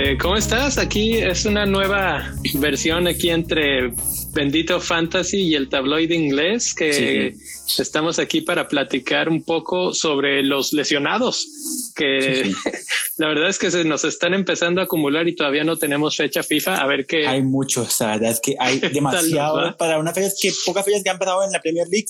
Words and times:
Eh, 0.00 0.16
¿Cómo 0.16 0.36
estás? 0.36 0.78
Aquí 0.78 1.18
es 1.18 1.44
una 1.44 1.66
nueva 1.66 2.32
versión 2.54 3.06
aquí 3.06 3.28
entre 3.28 3.92
Bendito 4.32 4.80
Fantasy 4.80 5.42
y 5.42 5.54
el 5.54 5.68
tabloide 5.68 6.14
inglés 6.14 6.72
que 6.72 7.34
estamos 7.78 8.18
aquí 8.18 8.40
para 8.40 8.68
platicar 8.68 9.28
un 9.28 9.42
poco 9.42 9.92
sobre 9.92 10.42
los 10.42 10.72
lesionados 10.72 11.92
que 11.94 12.54
la 13.18 13.28
verdad 13.28 13.48
es 13.48 13.58
que 13.58 13.70
se 13.70 13.84
nos 13.84 14.04
están 14.04 14.32
empezando 14.32 14.80
a 14.80 14.84
acumular 14.84 15.26
y 15.28 15.34
todavía 15.34 15.64
no 15.64 15.76
tenemos 15.76 16.16
fecha 16.16 16.42
FIFA. 16.42 16.76
A 16.76 16.86
ver 16.86 17.04
qué 17.04 17.26
hay 17.26 17.42
muchos. 17.42 18.00
La 18.00 18.12
verdad 18.12 18.30
es 18.30 18.40
que 18.40 18.56
hay 18.58 18.78
demasiado 18.92 19.76
para 19.76 19.98
una 19.98 20.14
fecha 20.14 20.28
que 20.40 20.52
pocas 20.64 20.84
fechas 20.84 21.02
que 21.02 21.10
han 21.10 21.18
pasado 21.18 21.44
en 21.44 21.52
la 21.52 21.60
Premier 21.60 21.88
League. 21.88 22.08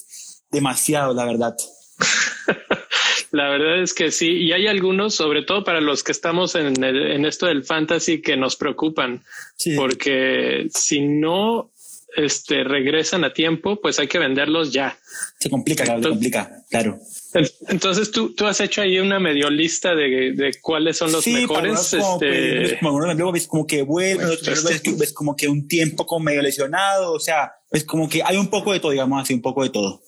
Demasiado, 0.50 1.14
la 1.14 1.24
verdad. 1.24 1.56
La 3.30 3.50
verdad 3.50 3.83
es 3.83 3.92
que 3.92 4.10
sí, 4.10 4.27
y 4.27 4.52
hay 4.52 4.69
algunos, 4.69 5.14
sobre 5.14 5.42
todo 5.42 5.62
para 5.62 5.83
los 5.83 6.02
que 6.02 6.12
estamos 6.12 6.55
en, 6.55 6.83
en 6.83 7.27
esto 7.27 7.45
del 7.45 7.62
fantasy, 7.62 8.22
que 8.22 8.38
nos 8.38 8.56
preocupan, 8.56 9.22
porque 9.77 10.69
si 10.72 11.00
no 11.02 11.70
este, 12.16 12.64
regresan 12.64 13.25
a 13.25 13.33
tiempo, 13.34 13.80
pues 13.80 13.98
hay 13.98 14.09
que 14.09 14.19
venderlos 14.19 14.72
ya. 14.72 14.98
Se 15.38 15.50
complica, 15.50 15.84
claro, 15.84 16.02
se 16.02 16.09
complica, 16.09 16.64
claro. 16.70 16.98
Entonces 17.68 18.10
tú, 18.10 18.34
tú 18.34 18.46
has 18.46 18.60
hecho 18.60 18.80
ahí 18.80 18.98
una 18.98 19.20
medio 19.20 19.50
lista 19.50 19.95
de, 19.95 20.32
de 20.34 20.52
cuáles 20.60 20.96
son 20.96 21.12
los 21.12 21.27
mejores. 21.27 21.91
Como, 21.91 22.23
este... 22.23 22.78
como, 22.80 23.00
luego 23.00 23.32
ves 23.32 23.46
como 23.46 23.66
que 23.66 23.82
vuelve, 23.82 24.24
ves, 24.96 25.12
como 25.12 25.36
que 25.36 25.48
un 25.48 25.69
tiempo 25.69 26.06
como 26.06 26.24
medio 26.24 26.41
lesionado, 26.41 27.12
o 27.12 27.20
sea, 27.20 27.52
es 27.70 27.84
como 27.84 28.09
que 28.09 28.22
hay 28.22 28.36
un 28.36 28.48
poco 28.48 28.72
de 28.72 28.80
todo, 28.80 28.92
digamos 28.92 29.22
así, 29.22 29.34
un 29.34 29.42
poco 29.42 29.62
de 29.62 29.70
todo. 29.70 30.02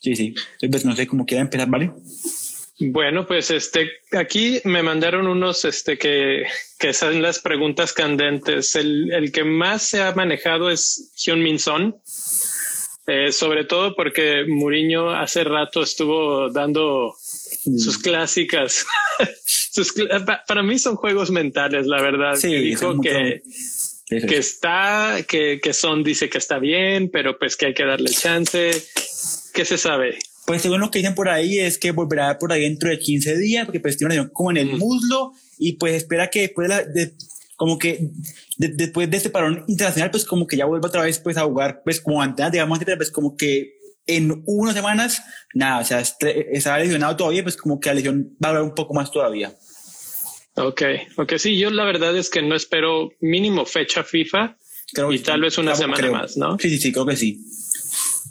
Sí, 0.00 0.16
sí. 0.16 0.34
Entonces, 0.60 0.86
no 0.86 0.96
sé 0.96 1.06
cómo 1.06 1.26
quiera 1.26 1.42
empezar, 1.42 1.68
¿vale? 1.68 1.92
Bueno, 2.80 3.24
pues 3.26 3.50
este, 3.50 3.88
aquí 4.12 4.60
me 4.64 4.82
mandaron 4.82 5.28
unos 5.28 5.64
este, 5.64 5.96
que, 5.96 6.44
que 6.78 6.92
son 6.92 7.22
las 7.22 7.38
preguntas 7.38 7.92
candentes. 7.92 8.74
El, 8.74 9.12
el 9.12 9.30
que 9.30 9.44
más 9.44 9.82
se 9.82 10.02
ha 10.02 10.12
manejado 10.12 10.70
es 10.70 11.12
Hyun 11.16 11.42
Min 11.42 11.60
Son. 11.60 11.96
Eh, 13.06 13.32
sobre 13.32 13.64
todo 13.64 13.94
porque 13.94 14.44
Mourinho 14.48 15.10
hace 15.10 15.44
rato 15.44 15.82
estuvo 15.82 16.50
dando 16.50 17.14
sus 17.14 17.98
clásicas. 17.98 18.86
para 20.46 20.62
mí 20.62 20.78
son 20.78 20.96
juegos 20.96 21.30
mentales, 21.30 21.86
la 21.86 22.00
verdad. 22.00 22.36
Sí, 22.36 22.54
dijo 22.54 22.98
que, 23.00 23.42
que 24.06 24.36
está, 24.36 25.18
que, 25.28 25.60
que 25.62 25.72
Son 25.74 26.02
dice 26.02 26.30
que 26.30 26.38
está 26.38 26.58
bien, 26.58 27.10
pero 27.10 27.38
pues 27.38 27.56
que 27.56 27.66
hay 27.66 27.74
que 27.74 27.84
darle 27.84 28.10
chance. 28.10 28.70
¿Qué 29.52 29.64
se 29.64 29.76
sabe? 29.76 30.18
Pues 30.46 30.62
según 30.62 30.80
lo 30.80 30.90
que 30.90 30.98
dicen 30.98 31.14
por 31.14 31.28
ahí 31.28 31.58
es 31.58 31.78
que 31.78 31.90
volverá 31.90 32.38
por 32.38 32.52
ahí 32.52 32.62
dentro 32.62 32.90
de 32.90 32.98
15 32.98 33.36
días, 33.38 33.64
porque 33.64 33.80
pues 33.80 33.96
tiene 33.96 34.20
una 34.20 34.28
como 34.30 34.50
en 34.50 34.58
el 34.58 34.76
muslo 34.76 35.32
y 35.58 35.74
pues 35.74 35.94
espera 35.94 36.28
que 36.28 36.42
después 36.42 36.68
de, 36.68 37.14
como 37.56 37.78
que 37.78 38.10
después 38.56 39.10
de 39.10 39.16
este 39.16 39.30
parón 39.30 39.64
internacional, 39.68 40.10
pues 40.10 40.24
como 40.24 40.46
que 40.46 40.56
ya 40.56 40.66
vuelva 40.66 40.88
otra 40.88 41.02
vez 41.02 41.18
pues 41.18 41.36
a 41.36 41.44
jugar, 41.44 41.82
pues 41.84 42.00
como 42.00 42.20
antes, 42.20 42.50
digamos, 42.50 42.80
pues 42.84 43.10
como 43.10 43.36
que 43.36 43.78
en 44.06 44.42
unas 44.46 44.74
semanas, 44.74 45.22
nada, 45.54 45.80
o 45.80 45.84
sea, 45.84 46.00
está 46.00 46.78
lesionado 46.78 47.16
todavía, 47.16 47.42
pues 47.42 47.56
como 47.56 47.80
que 47.80 47.88
la 47.88 47.94
lesión 47.94 48.36
va 48.42 48.48
a 48.48 48.52
durar 48.52 48.64
un 48.64 48.74
poco 48.74 48.94
más 48.94 49.10
todavía. 49.10 49.54
Ok, 50.56 50.82
ok, 51.16 51.32
sí, 51.36 51.58
yo 51.58 51.70
la 51.70 51.84
verdad 51.84 52.16
es 52.16 52.30
que 52.30 52.42
no 52.42 52.54
espero 52.54 53.10
mínimo 53.20 53.64
fecha 53.64 54.04
FIFA 54.04 54.56
y 55.10 55.18
tal 55.20 55.40
vez 55.40 55.58
una 55.58 55.74
semana 55.74 56.10
más, 56.10 56.36
¿no? 56.36 56.58
Sí, 56.58 56.70
sí, 56.70 56.78
sí, 56.78 56.92
creo 56.92 57.06
que 57.06 57.16
sí. 57.16 57.40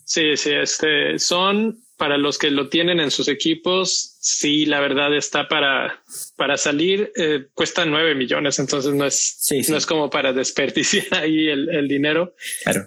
Sí, 0.05 0.37
sí, 0.37 0.51
este, 0.51 1.17
son 1.17 1.83
para 2.03 2.17
los 2.17 2.37
que 2.37 2.51
lo 2.51 2.67
tienen 2.67 2.99
en 2.99 3.11
sus 3.11 3.29
equipos, 3.29 4.17
sí, 4.19 4.65
la 4.65 4.81
verdad 4.81 5.15
está 5.15 5.47
para, 5.47 6.03
para 6.35 6.57
salir, 6.57 7.13
eh, 7.15 7.45
cuesta 7.53 7.85
nueve 7.85 8.13
millones, 8.13 8.59
entonces 8.59 8.93
no 8.93 9.05
es, 9.05 9.37
no 9.69 9.77
es 9.77 9.85
como 9.85 10.09
para 10.09 10.33
desperdiciar 10.33 11.05
ahí 11.11 11.47
el, 11.47 11.87
dinero. 11.87 12.35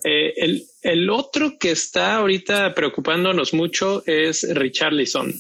Eh, 0.05 0.35
el, 0.37 0.67
el 0.83 1.09
otro 1.09 1.57
que 1.59 1.71
está 1.71 2.17
ahorita 2.17 2.75
preocupándonos 2.75 3.55
mucho 3.55 4.03
es 4.05 4.47
Richarlison. 4.55 5.35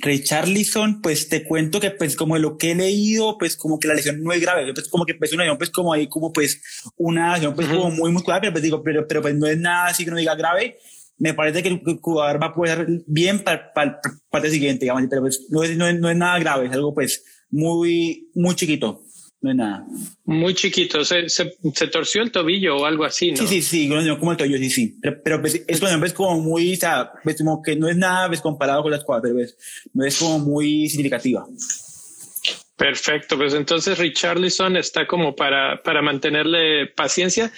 Richarlison, 0.00 1.02
pues 1.02 1.28
te 1.28 1.42
cuento 1.42 1.80
que 1.80 1.90
pues 1.90 2.14
como 2.14 2.38
lo 2.38 2.56
que 2.56 2.70
he 2.70 2.74
leído, 2.76 3.36
pues 3.36 3.56
como 3.56 3.80
que 3.80 3.88
la 3.88 3.94
lesión 3.94 4.22
no 4.22 4.32
es 4.32 4.40
grave, 4.40 4.72
pues 4.72 4.86
como 4.86 5.04
que 5.04 5.14
pues 5.14 5.32
una 5.32 5.42
lesión 5.42 5.58
pues 5.58 5.70
como 5.70 5.92
ahí 5.92 6.08
como 6.08 6.32
pues 6.32 6.62
una 6.96 7.34
lesión 7.34 7.56
pues 7.56 7.66
como 7.66 7.90
muy 7.90 8.12
muscular, 8.12 8.40
pero 8.40 8.52
pues 8.52 8.62
digo, 8.62 8.80
pero, 8.80 9.08
pero 9.08 9.22
pues 9.22 9.34
no 9.34 9.48
es 9.48 9.58
nada 9.58 9.86
así 9.86 10.04
que 10.04 10.12
no 10.12 10.18
diga 10.18 10.36
grave, 10.36 10.78
me 11.18 11.34
parece 11.34 11.62
que 11.62 11.68
el 11.68 11.98
jugador 12.00 12.42
va 12.42 12.46
a 12.46 12.54
poder 12.54 12.86
bien 13.06 13.42
para, 13.42 13.72
para, 13.72 14.00
el 14.04 14.10
partido 14.30 14.52
siguiente, 14.52 14.84
digamos, 14.84 15.02
pero 15.10 15.22
pues 15.22 15.46
no 15.50 15.62
es, 15.62 15.76
no, 15.76 15.88
es, 15.88 15.98
no 15.98 16.10
es 16.10 16.16
nada 16.16 16.38
grave, 16.38 16.66
es 16.66 16.72
algo 16.72 16.94
pues 16.94 17.24
muy, 17.50 18.30
muy 18.34 18.54
chiquito. 18.54 19.02
No 19.40 19.50
es 19.50 19.56
nada. 19.56 19.86
Muy 20.24 20.52
chiquito. 20.54 21.04
Se, 21.04 21.28
se, 21.28 21.52
se, 21.72 21.86
torció 21.86 22.22
el 22.22 22.32
tobillo 22.32 22.76
o 22.76 22.84
algo 22.84 23.04
así, 23.04 23.30
¿no? 23.30 23.36
Sí, 23.36 23.46
sí, 23.46 23.62
sí, 23.62 23.88
como 24.18 24.32
el 24.32 24.36
tobillo, 24.36 24.58
sí, 24.58 24.68
sí. 24.68 24.98
Pero, 25.00 25.22
pero 25.22 25.40
pues, 25.40 25.62
es, 25.66 25.80
es 25.80 26.12
como 26.12 26.40
muy, 26.40 26.72
o 26.74 26.76
sea, 26.76 27.12
pues 27.22 27.36
como 27.36 27.62
que 27.62 27.76
no 27.76 27.88
es 27.88 27.96
nada 27.96 28.26
pues, 28.26 28.40
comparado 28.40 28.82
con 28.82 28.90
las 28.90 29.04
cuatro, 29.04 29.30
pero 29.32 29.48
no 29.94 30.04
es 30.04 30.18
como 30.18 30.40
muy 30.40 30.88
significativa. 30.88 31.46
Perfecto, 32.76 33.36
pues 33.36 33.54
entonces 33.54 33.98
Richarlison 33.98 34.76
está 34.76 35.06
como 35.06 35.34
para, 35.34 35.82
para 35.82 36.02
mantenerle 36.02 36.86
paciencia. 36.86 37.52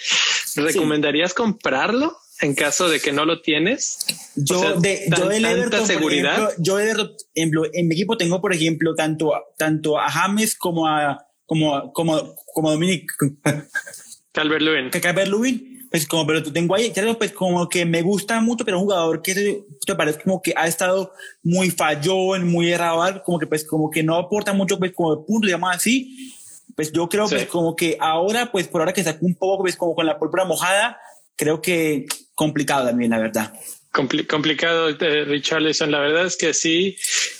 ¿Recomendarías 0.55 1.33
comprarlo? 1.33 2.17
En 2.41 2.55
caso 2.55 2.89
de 2.89 2.99
que 2.99 3.11
no 3.11 3.25
lo 3.25 3.41
tienes? 3.41 3.99
Yo, 4.35 4.79
de, 4.79 5.07
yo 5.15 5.27
del 5.27 5.45
Everton, 5.45 5.85
seguridad. 5.85 6.33
Ejemplo, 6.33 6.63
yo 6.63 6.79
ejemplo, 6.79 7.63
en 7.73 7.87
mi 7.87 7.93
equipo 7.95 8.17
tengo, 8.17 8.41
por 8.41 8.53
ejemplo, 8.53 8.95
tanto, 8.95 9.33
tanto 9.57 9.99
a 9.99 10.09
James 10.09 10.55
como 10.55 10.87
a, 10.87 11.25
como, 11.45 11.93
como, 11.93 12.35
como 12.53 12.71
Dominic 12.71 13.11
Calvert 14.31 14.61
Lewin. 14.61 14.89
Calvert 14.89 15.29
Lewin. 15.29 15.71
Pues 15.91 16.07
como, 16.07 16.25
pero 16.25 16.41
tengo 16.41 16.73
ahí, 16.73 16.89
claro, 16.91 17.17
pues 17.17 17.33
como 17.33 17.67
que 17.67 17.85
me 17.85 18.01
gusta 18.01 18.39
mucho, 18.39 18.63
pero 18.63 18.79
un 18.79 18.85
jugador 18.85 19.21
que 19.21 19.61
te 19.85 19.93
parece 19.93 20.21
como 20.21 20.41
que 20.41 20.53
ha 20.55 20.65
estado 20.65 21.11
muy 21.43 21.69
fallón, 21.69 22.49
muy 22.49 22.71
errado, 22.71 23.21
como 23.25 23.37
que 23.37 23.45
pues 23.45 23.67
como 23.67 23.91
que 23.91 24.01
no 24.01 24.15
aporta 24.15 24.53
mucho, 24.53 24.79
pues 24.79 24.93
como 24.95 25.25
punto, 25.25 25.47
digamos 25.47 25.75
así. 25.75 26.33
Pues 26.77 26.93
yo 26.93 27.09
creo 27.09 27.27
que 27.27 27.35
pues 27.35 27.47
como 27.47 27.75
que 27.75 27.97
ahora, 27.99 28.53
pues 28.53 28.69
por 28.69 28.79
ahora 28.79 28.93
que 28.93 29.03
sacó 29.03 29.25
un 29.25 29.35
poco, 29.35 29.63
pues 29.63 29.75
como 29.75 29.93
con 29.93 30.05
la 30.05 30.17
pólvora 30.17 30.45
mojada, 30.45 30.97
creo 31.41 31.59
que 31.59 32.05
complicado 32.35 32.85
también, 32.85 33.09
la 33.09 33.17
verdad. 33.17 33.51
complicado, 33.91 34.89
eh, 34.89 35.25
Richarlison. 35.25 35.89
La 35.89 35.99
verdad 35.99 36.27
es 36.27 36.37
que 36.37 36.53
sí. 36.53 36.95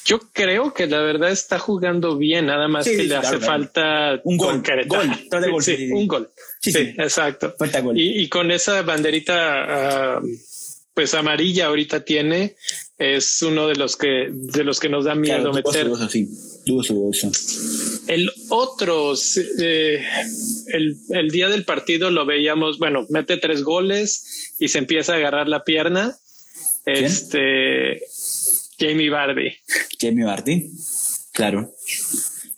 Yo 0.06 0.20
creo 0.34 0.74
que 0.74 0.88
la 0.88 1.02
verdad 1.02 1.30
está 1.30 1.60
jugando 1.60 2.18
bien, 2.18 2.48
nada 2.48 2.68
más 2.68 2.86
que 2.86 3.04
le 3.04 3.16
hace 3.16 3.38
falta 3.38 4.20
un 4.24 4.38
gol. 4.38 4.64
gol, 4.88 5.64
sí, 5.64 5.92
un 5.92 6.08
gol. 6.08 6.32
Sí, 6.60 6.96
exacto. 6.98 7.54
Y, 7.94 8.28
con 8.28 8.50
esa 8.50 8.82
banderita, 8.82 10.16
ah, 10.16 10.22
pues 10.96 11.14
amarilla 11.14 11.68
ahorita 11.68 12.04
tiene, 12.04 12.56
es 12.98 13.40
uno 13.44 13.68
de 13.68 13.76
los 13.76 13.98
que 13.98 14.30
de 14.32 14.64
los 14.64 14.80
que 14.80 14.90
nos 14.90 15.06
da 15.06 15.14
miedo 15.14 15.54
meter. 15.54 15.88
El 18.08 18.32
otro, 18.50 19.14
eh, 19.60 20.04
el, 20.68 20.98
el, 21.10 21.30
día 21.30 21.50
del 21.50 21.66
partido 21.66 22.10
lo 22.10 22.26
veíamos, 22.26 22.80
bueno, 22.80 23.06
mete 23.10 23.38
tres 23.38 23.64
goles 23.64 24.56
y 24.60 24.70
se 24.70 24.80
empieza 24.80 25.14
a 25.14 25.18
agarrar 25.18 25.48
la 25.48 25.64
pierna. 25.64 26.18
Este 26.86 28.02
Jamie 28.80 29.10
Bardi. 29.10 29.54
Jamie 30.00 30.26
Bardi, 30.26 30.72
claro. 31.32 31.72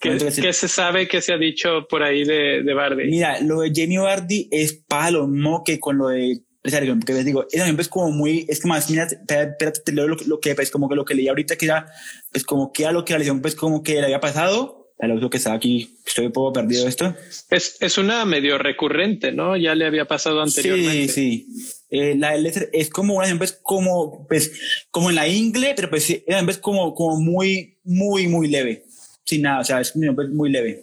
¿Qué, 0.00 0.52
se 0.52 0.68
sabe, 0.68 1.08
qué 1.08 1.22
se 1.22 1.32
ha 1.32 1.38
dicho 1.38 1.86
por 1.88 2.02
ahí 2.02 2.24
de, 2.24 2.62
de 2.62 2.74
Bardi? 2.74 3.04
Mira, 3.04 3.40
lo 3.40 3.60
de 3.60 3.72
Jamie 3.74 3.98
Bardi 3.98 4.48
es 4.50 4.74
palo, 4.74 5.26
no 5.26 5.62
que 5.64 5.78
con 5.78 5.98
lo 5.98 6.08
de 6.08 6.40
que 6.64 7.12
les 7.12 7.24
digo, 7.26 7.46
es 7.52 7.62
es 7.62 7.88
como 7.88 8.10
muy, 8.10 8.46
es 8.48 8.60
que 8.60 8.68
más, 8.68 8.88
mira, 8.88 9.04
espérate, 9.04 9.80
te 9.84 9.92
leo 9.92 10.08
lo, 10.08 10.16
lo, 10.26 10.40
que, 10.40 10.54
pues, 10.54 10.70
como 10.70 10.88
que 10.88 10.94
lo 10.94 11.04
que 11.04 11.14
leí 11.14 11.28
ahorita 11.28 11.56
que 11.56 11.66
era, 11.66 11.86
pues, 12.32 12.44
como 12.44 12.72
que 12.72 12.86
a 12.86 12.92
lo 12.92 13.04
que 13.04 13.12
la 13.12 13.18
lesión, 13.18 13.42
pues, 13.42 13.54
como 13.54 13.82
que 13.82 13.94
le 13.94 14.04
había 14.04 14.20
pasado, 14.20 14.83
a 15.04 15.14
lo 15.14 15.30
que 15.30 15.38
estaba 15.38 15.56
aquí, 15.56 15.96
estoy 16.06 16.26
un 16.26 16.32
poco 16.32 16.52
perdido 16.52 16.86
esto. 16.86 17.14
Es, 17.50 17.76
es 17.80 17.98
una 17.98 18.24
medio 18.24 18.58
recurrente, 18.58 19.32
¿no? 19.32 19.56
Ya 19.56 19.74
le 19.74 19.86
había 19.86 20.06
pasado 20.06 20.42
anteriormente. 20.42 21.08
Sí, 21.08 21.46
sí. 21.48 21.74
Eh, 21.90 22.14
la 22.16 22.36
letra 22.36 22.66
es 22.72 22.90
como 22.90 23.14
una 23.14 23.38
pues 23.38 23.52
como, 23.62 24.26
pues, 24.26 24.52
como 24.90 25.10
en 25.10 25.16
la 25.16 25.28
ingle, 25.28 25.74
pero 25.76 25.90
pues 25.90 26.10
es 26.10 26.58
como, 26.58 26.94
como 26.94 27.20
muy, 27.20 27.78
muy, 27.84 28.26
muy 28.26 28.48
leve. 28.48 28.84
Sin 29.24 29.42
nada, 29.42 29.60
o 29.60 29.64
sea, 29.64 29.80
es 29.80 29.94
muy 29.96 30.50
leve. 30.50 30.82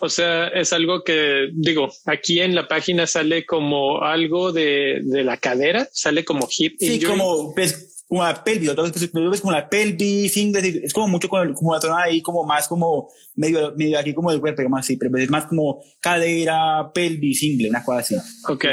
O 0.00 0.08
sea, 0.08 0.48
es 0.48 0.72
algo 0.72 1.04
que 1.04 1.48
digo, 1.52 1.88
aquí 2.06 2.40
en 2.40 2.54
la 2.54 2.68
página 2.68 3.06
sale 3.06 3.46
como 3.46 4.02
algo 4.02 4.52
de, 4.52 5.00
de 5.02 5.24
la 5.24 5.36
cadera, 5.36 5.88
sale 5.92 6.24
como 6.24 6.48
hip. 6.56 6.76
Sí, 6.78 7.00
como, 7.00 7.54
pues, 7.54 7.95
como 8.08 8.22
la 8.22 8.42
pelvis, 8.42 8.70
entonces 8.70 9.08
pues, 9.08 9.40
como 9.40 9.52
la 9.52 9.68
pelvis, 9.68 10.36
inglés, 10.36 10.76
es 10.84 10.92
como 10.92 11.08
mucho 11.08 11.28
como, 11.28 11.52
como 11.54 11.74
la 11.74 11.80
zona 11.80 12.02
ahí, 12.02 12.22
como 12.22 12.44
más 12.44 12.68
como 12.68 13.08
medio, 13.34 13.74
aquí 13.98 14.14
como 14.14 14.30
el 14.30 14.40
cuerpo, 14.40 14.68
más 14.68 14.86
así, 14.86 14.96
pero 14.96 15.10
pues, 15.10 15.24
es 15.24 15.30
más 15.30 15.46
como 15.46 15.82
cadera, 16.00 16.90
pelvis, 16.94 17.42
inglés, 17.42 17.70
una 17.70 17.84
cosa 17.84 18.00
así. 18.00 18.16
Ok. 18.48 18.64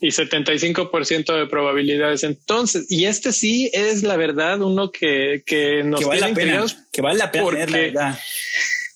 y 0.00 0.08
75% 0.08 1.38
de 1.38 1.46
probabilidades. 1.46 2.24
Entonces, 2.24 2.86
y 2.90 3.04
este 3.04 3.32
sí 3.32 3.70
es 3.72 4.02
la 4.02 4.16
verdad 4.16 4.60
uno 4.60 4.90
que, 4.90 5.42
que 5.46 5.84
nos 5.84 6.00
que 6.00 6.06
vale 6.06 6.20
la 6.20 6.34
pena, 6.34 6.64
que 6.90 7.02
vale 7.02 7.18
la 7.18 7.30
pena 7.30 7.44
porque, 7.44 7.66
la 7.66 7.78
verdad. 7.78 8.18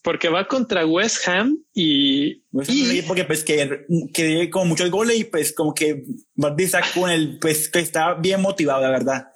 Porque 0.03 0.29
va 0.29 0.49
contra 0.49 0.85
West 0.85 1.29
Ham 1.29 1.57
y, 1.73 2.43
y 2.69 3.03
porque 3.07 3.25
pues 3.25 3.45
que, 3.45 3.87
que 4.13 4.51
como 4.51 4.67
muchos 4.67 4.91
goles 4.91 5.19
y 5.19 5.25
pues 5.25 5.53
como 5.53 5.73
que 5.73 6.05
Bardi 6.35 6.65
está 6.65 6.83
con 6.93 7.11
el 7.11 7.39
pues 7.39 7.69
que 7.69 7.79
está 7.79 8.15
bien 8.15 8.43
motivado, 8.43 8.83
la 8.83 8.91
verdad. 8.91 9.29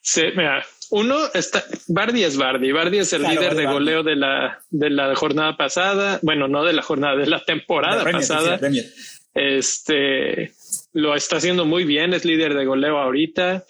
Sí, 0.00 0.22
mira, 0.36 0.64
uno 0.90 1.16
está, 1.32 1.64
Bardi 1.88 2.24
es 2.24 2.36
Bardi. 2.36 2.72
Bardi 2.72 2.98
es 2.98 3.12
el 3.12 3.22
claro, 3.22 3.40
líder 3.40 3.54
de 3.54 3.66
goleo 3.66 4.02
de 4.02 4.16
la, 4.16 4.60
de 4.70 4.90
la 4.90 5.14
jornada 5.14 5.56
pasada. 5.56 6.18
Bueno, 6.22 6.48
no 6.48 6.64
de 6.64 6.72
la 6.72 6.82
jornada, 6.82 7.16
de 7.16 7.26
la 7.26 7.44
temporada 7.44 8.02
Premier, 8.02 8.26
pasada. 8.26 8.58
Sí, 8.58 8.82
este 9.34 10.52
lo 10.92 11.14
está 11.14 11.36
haciendo 11.36 11.64
muy 11.64 11.84
bien, 11.84 12.14
es 12.14 12.24
líder 12.24 12.54
de 12.54 12.64
goleo 12.64 12.98
ahorita 12.98 13.64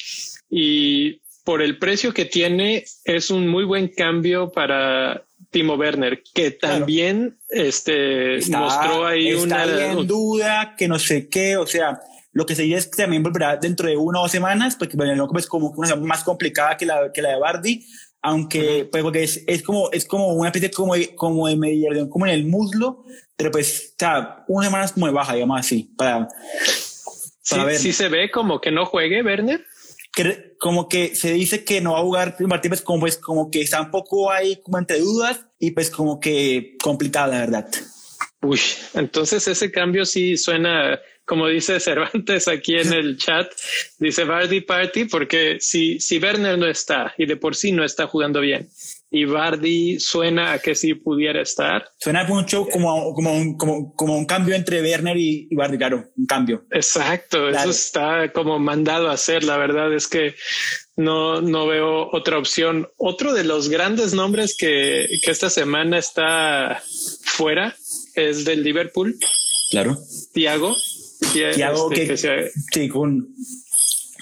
y 0.51 1.23
por 1.45 1.63
el 1.63 1.79
precio 1.79 2.13
que 2.15 2.25
tiene 2.25 2.85
es 3.05 3.31
un 3.31 3.49
muy 3.49 3.65
buen 3.65 3.89
cambio 3.89 4.51
para 4.53 5.25
Timo 5.51 5.75
Werner, 5.75 6.23
que 6.35 6.51
también 6.51 7.39
claro. 7.49 7.67
este 7.69 8.37
está, 8.37 8.59
mostró 8.59 9.07
ahí 9.07 9.29
está 9.29 9.65
una 9.65 9.93
en 9.93 10.07
duda, 10.07 10.75
que 10.77 10.89
no 10.89 10.99
sé 10.99 11.29
qué, 11.29 11.57
o 11.57 11.67
sea, 11.67 12.01
lo 12.35 12.45
que 12.45 12.55
se 12.55 12.63
dice 12.63 12.79
es 12.79 12.87
que 12.89 13.03
también 13.03 13.23
volverá 13.23 13.57
dentro 13.57 13.89
de 13.89 13.97
una 13.97 14.19
o 14.19 14.23
dos 14.23 14.33
semanas, 14.33 14.77
porque 14.77 14.97
bueno, 14.97 15.29
es 15.39 15.47
como 15.47 15.71
una 15.71 15.97
más 15.97 16.23
complicada 16.25 16.77
que 16.77 16.85
la, 16.85 17.11
que 17.13 17.23
la 17.23 17.31
de 17.31 17.39
Bardi, 17.39 17.87
aunque 18.25 18.89
pues 18.91 19.03
porque 19.03 19.23
es, 19.23 19.45
es, 19.47 19.63
como 19.63 19.91
es 19.93 20.07
como 20.07 20.33
una 20.33 20.49
especie 20.49 20.71
como 20.71 20.95
de, 20.95 21.15
como 21.15 21.47
de 21.47 21.57
mediación 21.57 22.09
como 22.09 22.27
en 22.27 22.33
el 22.33 22.47
muslo 22.47 23.05
pero 23.37 23.51
pues 23.51 23.93
o 23.93 23.95
sea 23.99 24.45
una 24.49 24.65
semana 24.67 24.85
es 24.87 24.93
como 24.93 25.07
de 25.07 25.13
baja 25.13 25.35
digamos 25.35 25.61
así 25.61 25.93
para, 25.95 26.27
para 27.51 27.63
sí, 27.63 27.67
ver. 27.67 27.77
sí 27.77 27.93
se 27.93 28.09
ve 28.09 28.31
como 28.31 28.61
que 28.61 28.71
no 28.73 28.87
juegue 28.87 29.23
Werner. 29.23 29.65
Que, 30.15 30.55
como 30.59 30.89
que 30.89 31.15
se 31.17 31.33
dice 31.33 31.65
que 31.65 31.81
no 31.81 31.93
va 31.93 31.99
a 31.99 32.03
jugar 32.03 32.37
Martín 32.41 32.71
pues 32.71 32.81
como 32.81 33.01
pues 33.01 33.19
como 33.19 33.51
que 33.51 33.61
está 33.61 33.81
un 33.83 33.91
poco 33.91 34.31
ahí 34.31 34.57
como 34.63 34.79
entre 34.79 35.01
dudas 35.01 35.45
y 35.59 35.73
pues 35.73 35.91
como 35.91 36.19
que 36.19 36.77
complicada 36.83 37.27
la 37.27 37.39
verdad. 37.41 37.69
Uy 38.41 38.61
entonces 38.95 39.47
ese 39.49 39.71
cambio 39.71 40.07
sí 40.07 40.39
suena 40.39 40.99
como 41.25 41.49
dice 41.49 41.81
Cervantes 41.81 42.49
aquí 42.49 42.77
en 42.77 42.93
el 42.93 43.17
chat, 43.17 43.51
dice 43.99 44.25
Bardi 44.25 44.61
Party, 44.61 45.05
porque 45.07 45.59
si, 45.61 46.01
si 46.01 46.19
Werner 46.19 46.59
no 46.59 46.67
está 46.67 47.15
y 47.19 47.27
de 47.27 47.37
por 47.37 47.57
sí 47.57 47.73
no 47.73 47.85
está 47.85 48.07
jugando 48.07 48.41
bien 48.41 48.69
y 49.15 49.27
Bardi 49.27 50.01
suena 50.01 50.55
a 50.55 50.59
que 50.59 50.75
sí 50.75 50.95
pudiera 50.95 51.41
estar. 51.41 51.89
Suena 51.99 52.25
mucho 52.25 52.67
como, 52.67 53.15
como, 53.15 53.33
un, 53.33 53.57
como, 53.57 53.95
como 53.95 54.19
un 54.19 54.27
cambio 54.27 54.57
entre 54.57 54.83
Werner 54.83 55.17
y, 55.17 55.47
y 55.49 55.55
Bardi, 55.55 55.79
claro, 55.79 56.11
un 56.17 56.27
cambio. 56.27 56.65
Exacto, 56.73 57.49
claro. 57.49 57.59
eso 57.59 57.71
está 57.71 58.33
como 58.33 58.59
mandado 58.59 59.09
a 59.09 59.13
hacer. 59.13 59.45
La 59.45 59.57
verdad 59.57 59.95
es 59.95 60.09
que 60.09 60.35
no, 60.97 61.41
no 61.41 61.69
veo 61.69 62.09
otra 62.11 62.39
opción. 62.39 62.89
Otro 62.97 63.33
de 63.35 63.45
los 63.45 63.69
grandes 63.69 64.15
nombres 64.15 64.57
que, 64.57 65.07
que 65.25 65.31
esta 65.31 65.49
semana 65.49 65.97
está 65.97 66.83
fuera 67.23 67.77
es 68.17 68.45
del 68.45 68.65
Liverpool. 68.65 69.17
Claro. 69.71 69.97
Thiago, 71.33 71.55
Thiago 71.55 71.93
este, 71.93 72.03
que, 72.03 72.09
que 72.09 72.17
sea... 72.17 72.37
sí, 72.73 72.89
con, 72.89 73.29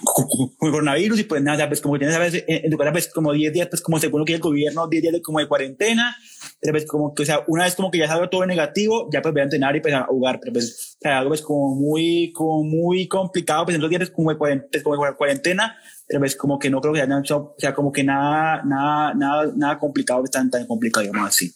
con, 0.04 0.48
coronavirus 0.58 1.20
y 1.20 1.24
pues 1.24 1.42
nada, 1.42 1.68
pues 1.68 1.80
como 1.80 1.98
tienes 1.98 2.16
a 2.16 2.18
veces 2.18 2.44
en, 2.46 2.70
tu 2.70 2.76
casa 2.76 2.92
pues 2.92 3.08
como 3.08 3.32
10 3.32 3.52
días, 3.52 3.68
pues 3.68 3.80
como 3.80 3.98
según 3.98 4.24
que 4.24 4.34
el 4.34 4.40
gobierno, 4.40 4.88
10 4.88 5.02
días 5.02 5.12
de, 5.14 5.22
como 5.22 5.38
de 5.38 5.48
cuarentena, 5.48 6.16
pero 6.60 6.72
pues 6.72 6.86
como 6.86 7.14
que, 7.14 7.22
o 7.22 7.26
sea, 7.26 7.44
una 7.46 7.64
vez 7.64 7.74
como 7.74 7.90
que 7.90 7.98
ya 7.98 8.08
salga 8.08 8.28
todo 8.28 8.44
negativo, 8.46 9.08
ya 9.12 9.22
pues 9.22 9.32
voy 9.32 9.40
a 9.40 9.44
entrenar 9.44 9.76
y 9.76 9.80
pues 9.80 9.94
a 9.94 10.04
jugar, 10.04 10.38
pero 10.40 10.52
pues, 10.52 10.96
o 10.96 11.02
sea, 11.02 11.18
algo 11.18 11.30
pues 11.30 11.42
como 11.42 11.74
muy, 11.74 12.32
como 12.32 12.64
muy 12.64 13.06
complicado, 13.08 13.64
pues 13.64 13.76
en 13.76 13.80
los 13.80 13.90
días 13.90 14.10
como 14.10 14.30
de 14.30 14.38
cuarentena, 14.38 14.68
pues, 14.70 14.82
como 14.82 15.04
de 15.06 15.14
cuarentena 15.14 15.76
pero 16.12 16.20
pues 16.20 16.36
como 16.36 16.58
que 16.58 16.68
no 16.68 16.78
creo 16.82 16.92
que 16.92 17.00
haya, 17.00 17.16
o 17.16 17.54
sea, 17.56 17.72
como 17.72 17.90
que 17.90 18.04
nada, 18.04 18.62
nada, 18.64 19.14
nada, 19.14 19.50
nada 19.56 19.78
complicado, 19.78 20.20
pues 20.20 20.30
tan, 20.30 20.50
tan 20.50 20.66
complicado, 20.66 21.06
digamos 21.06 21.26
así. 21.26 21.54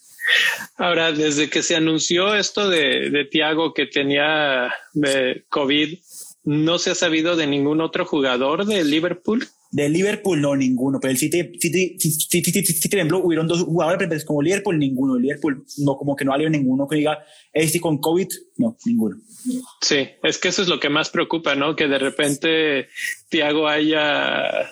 Ahora, 0.77 1.13
desde 1.13 1.49
que 1.49 1.63
se 1.63 1.77
anunció 1.77 2.35
esto 2.35 2.69
de, 2.69 3.27
Tiago 3.31 3.73
que 3.75 3.87
tenía 3.87 4.73
de 4.93 5.45
COVID, 5.49 5.99
¿no 6.45 6.79
se 6.79 6.91
ha 6.91 6.95
sabido 6.95 7.37
de 7.37 7.47
ningún 7.47 7.81
otro 7.81 8.05
jugador 8.05 8.67
de 8.67 8.85
Liverpool? 8.85 9.47
De 9.77 9.91
Liverpool 9.91 10.41
no, 10.41 10.57
ninguno, 10.57 10.99
pero 10.99 11.11
el 11.11 11.19
City, 11.19 11.53
City, 11.61 11.99
City, 12.01 12.65
City, 12.65 12.89
por 12.89 12.99
ejemplo, 12.99 13.19
hubieron 13.23 13.47
dos 13.47 13.63
jugadores, 13.63 14.25
como 14.25 14.41
Liverpool, 14.41 14.79
ninguno. 14.79 15.19
Liverpool, 15.19 15.67
no, 15.85 15.99
como 15.99 16.17
que 16.17 16.25
no 16.25 16.31
valió 16.31 16.49
ninguno 16.49 16.89
que 16.89 16.97
diga, 16.97 17.23
este 17.53 17.79
con 17.79 17.99
COVID, 17.99 18.27
no, 18.57 18.79
ninguno. 18.87 19.19
Sí, 19.83 20.09
es 20.23 20.39
que 20.39 20.49
eso 20.49 20.63
es 20.63 20.69
lo 20.69 20.81
que 20.81 20.89
más 20.89 21.11
preocupa, 21.11 21.55
¿no? 21.55 21.77
Que 21.77 21.89
de 21.89 21.99
repente 21.99 22.89
Tiago 23.29 23.69
haya 23.69 24.67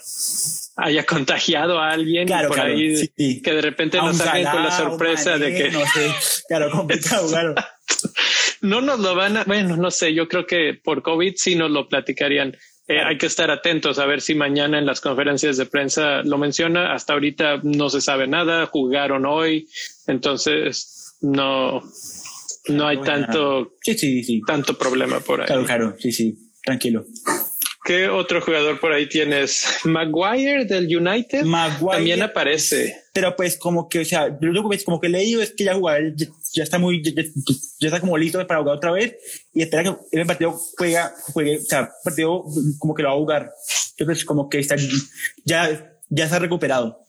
haya 0.77 1.05
contagiado 1.05 1.79
a 1.81 1.91
alguien 1.91 2.27
claro, 2.27 2.49
por 2.49 2.57
claro, 2.57 2.73
ahí 2.73 2.97
sí. 2.97 3.43
que 3.43 3.53
de 3.53 3.61
repente 3.61 3.99
nos 3.99 4.17
salgan 4.17 4.55
con 4.55 4.65
la 4.65 4.71
sorpresa 4.75 5.37
de 5.37 5.55
que 5.55 5.71
no 5.71 5.81
sé, 5.81 6.15
claro, 6.49 6.71
complicado, 6.71 7.29
claro. 7.29 7.55
no 8.63 8.81
nos 8.81 9.01
lo 9.01 9.15
van 9.15 9.37
a, 9.37 9.45
bueno, 9.45 9.77
no 9.77 9.91
sé, 9.91 10.15
yo 10.15 10.29
creo 10.29 10.47
que 10.47 10.81
por 10.83 11.03
COVID 11.03 11.35
sí 11.37 11.57
nos 11.57 11.71
lo 11.71 11.91
platicarían. 11.91 12.57
Eh, 12.87 13.01
hay 13.01 13.17
que 13.17 13.27
estar 13.27 13.51
atentos 13.51 13.99
a 13.99 14.05
ver 14.05 14.21
si 14.21 14.35
mañana 14.35 14.79
en 14.79 14.85
las 14.85 15.01
conferencias 15.01 15.57
de 15.57 15.67
prensa 15.67 16.23
lo 16.23 16.37
menciona. 16.37 16.93
Hasta 16.93 17.15
ahorita 17.15 17.61
no 17.63 17.89
se 17.89 18.01
sabe 18.01 18.27
nada, 18.27 18.67
jugaron 18.67 19.25
hoy, 19.25 19.69
entonces 20.07 21.17
no, 21.23 21.83
no 22.69 22.87
hay 22.87 23.01
tanto, 23.01 23.73
sí, 23.81 23.95
sí, 23.97 24.23
sí. 24.23 24.43
tanto 24.47 24.77
problema 24.77 25.21
por 25.21 25.41
ahí. 25.41 25.47
Claro, 25.47 25.65
claro, 25.65 25.97
sí, 25.99 26.13
sí, 26.13 26.37
tranquilo. 26.63 27.07
¿Qué 27.85 28.09
otro 28.09 28.41
jugador 28.41 28.81
por 28.81 28.93
ahí 28.93 29.07
tienes? 29.07 29.67
Maguire 29.85 30.65
del 30.65 30.85
United 30.85 31.45
Maguire, 31.45 31.93
también 31.93 32.23
aparece. 32.23 32.97
Pero 33.13 33.37
pues 33.37 33.59
como 33.59 33.91
que, 33.91 34.01
o 34.01 34.05
sea, 34.07 34.35
lo 34.41 34.69
que 34.71 34.83
como 34.85 35.01
que 35.01 35.11
leído 35.11 35.43
es 35.43 35.53
que 35.53 35.65
ya 35.65 35.75
jugar, 35.75 36.01
ya, 36.55 36.63
está 36.63 36.79
muy, 36.79 37.03
ya, 37.03 37.13
ya, 37.15 37.89
está 37.89 38.01
como 38.01 38.17
listo 38.17 38.45
para 38.47 38.61
jugar 38.61 38.77
otra 38.77 38.93
vez 38.93 39.17
y 39.53 39.63
espera 39.63 39.83
que 39.83 40.19
el 40.19 40.27
partido 40.27 40.59
juega, 40.77 41.15
juegue, 41.33 41.59
o 41.59 41.65
sea, 41.65 41.91
partido 42.03 42.45
como 42.79 42.95
que 42.95 43.03
lo 43.03 43.09
va 43.09 43.15
a 43.15 43.19
jugar. 43.19 43.53
Entonces 43.97 44.25
como 44.25 44.49
que 44.49 44.59
está, 44.59 44.77
ya, 45.45 45.99
ya 46.09 46.29
se 46.29 46.35
ha 46.35 46.39
recuperado. 46.39 47.05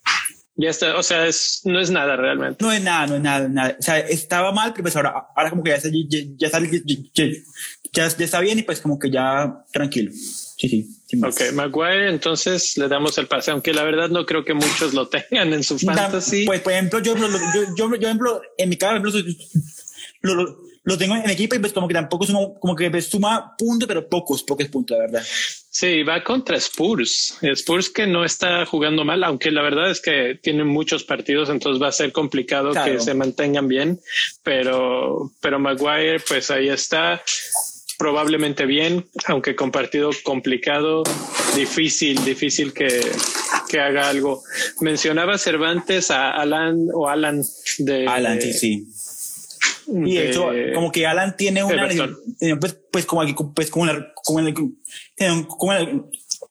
Ya 0.58 0.70
está, 0.70 0.98
o 0.98 1.04
sea, 1.04 1.28
es, 1.28 1.62
no 1.66 1.80
es 1.80 1.92
nada 1.92 2.16
realmente. 2.16 2.64
No 2.64 2.72
es 2.72 2.82
nada, 2.82 3.08
no 3.08 3.16
es 3.16 3.22
nada, 3.22 3.48
nada. 3.50 3.76
O 3.78 3.82
sea, 3.82 4.00
estaba 4.00 4.54
mal, 4.54 4.72
pero 4.72 4.84
pues 4.84 4.96
ahora, 4.96 5.28
ahora 5.36 5.50
como 5.50 5.64
que 5.64 5.72
ya 5.72 5.76
está, 5.76 5.90
ya, 5.90 6.20
ya, 6.38 6.48
está, 6.48 6.60
ya, 7.14 7.28
ya, 7.94 8.06
está 8.06 8.40
bien 8.40 8.60
y 8.60 8.64
pues 8.64 8.80
como 8.80 8.98
que 8.98 9.12
ya 9.12 9.66
tranquilo. 9.72 10.12
Sí, 10.58 10.70
sí. 10.70 11.22
Ok, 11.22 11.54
Maguire, 11.54 12.10
entonces 12.10 12.78
le 12.78 12.88
damos 12.88 13.18
el 13.18 13.28
pase, 13.28 13.52
aunque 13.52 13.74
la 13.74 13.84
verdad 13.84 14.10
no 14.10 14.26
creo 14.26 14.46
que 14.46 14.54
muchos 14.54 14.94
lo 14.94 15.08
tengan 15.08 15.54
en 15.54 15.64
su 15.64 15.78
fantasy. 15.78 16.46
Pues, 16.46 16.62
por 16.62 16.72
ejemplo, 16.72 17.00
yo, 17.00 17.16
yo, 17.18 17.28
yo, 17.76 17.96
yo, 17.96 18.08
ejemplo, 18.08 18.42
en 18.58 18.70
mi 18.70 18.78
caso, 18.78 19.02
lo, 20.22 20.34
lo, 20.34 20.58
lo, 20.84 20.98
tengo 20.98 21.16
en 21.16 21.30
equipo 21.30 21.56
y 21.56 21.60
pues 21.60 21.74
como 21.74 21.88
que 21.88 21.94
tampoco 21.94 22.26
suma, 22.26 22.54
como 22.60 22.76
que 22.76 22.90
pues 22.90 23.08
suma 23.08 23.54
puntos, 23.58 23.88
pero 23.88 24.08
pocos, 24.08 24.44
pocos 24.44 24.68
puntos, 24.70 24.98
la 24.98 25.04
verdad. 25.04 25.24
Sí, 25.70 26.04
va 26.04 26.24
contra 26.24 26.56
Spurs. 26.56 27.38
Spurs 27.42 27.90
que 27.90 28.08
no 28.08 28.24
está 28.24 28.66
jugando 28.66 29.04
mal, 29.04 29.26
aunque 29.26 29.52
la 29.52 29.62
verdad 29.62 29.92
es 29.92 30.00
que 30.00 30.40
tienen 30.42 30.68
muchos 30.68 31.04
partidos, 31.04 31.50
entonces 31.50 31.82
va 31.82 31.90
a 31.90 31.92
ser 31.92 32.14
complicado 32.14 32.72
claro. 32.72 32.94
que 32.94 33.00
se 33.02 33.14
mantengan 33.14 33.68
bien, 33.68 34.00
pero, 34.42 35.34
pero 35.42 35.60
Maguire, 35.60 36.22
pues 36.26 36.50
ahí 36.50 36.70
está 36.70 37.22
probablemente 37.98 38.66
bien, 38.66 39.06
aunque 39.28 39.56
con 39.56 39.72
partido 39.72 40.12
complicado, 40.24 41.04
difícil, 41.56 42.24
difícil 42.24 42.74
que, 42.74 43.02
que 43.70 43.80
haga 43.80 44.10
algo. 44.10 44.44
Mencionaba 44.82 45.38
Cervantes 45.38 46.12
a 46.12 46.32
Alan 46.32 46.88
o 46.94 47.08
Alan 47.08 47.44
de 47.80 48.08
Alan, 48.08 48.42
sí, 48.42 48.54
sí. 48.54 48.88
Y 49.88 50.16
de 50.16 50.30
hecho, 50.30 50.50
como 50.74 50.92
que 50.92 51.06
Alan 51.06 51.38
tiene 51.38 51.64
una 51.64 51.88
pues, 52.60 52.78
pues 52.92 53.06
como 53.06 53.24
pues 53.54 53.70
como 53.70 53.86
la, 53.86 54.14
como 54.24 54.42
la, 54.42 54.54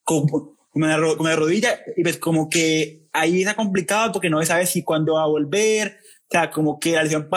como 0.04 0.54
como, 0.74 1.16
como 1.16 1.28
la 1.28 1.36
rodilla 1.36 1.80
y 1.96 2.02
pues 2.02 2.18
como 2.18 2.48
que 2.48 3.04
ahí 3.12 3.40
está 3.40 3.54
complicado 3.54 4.12
porque 4.12 4.30
no 4.30 4.44
sabe 4.44 4.66
si 4.66 4.82
cuándo 4.82 5.14
va 5.14 5.22
a 5.22 5.28
volver, 5.28 5.98
o 6.28 6.30
sea, 6.30 6.50
como 6.50 6.78
que 6.78 6.92
la 6.92 7.02
lesión 7.04 7.28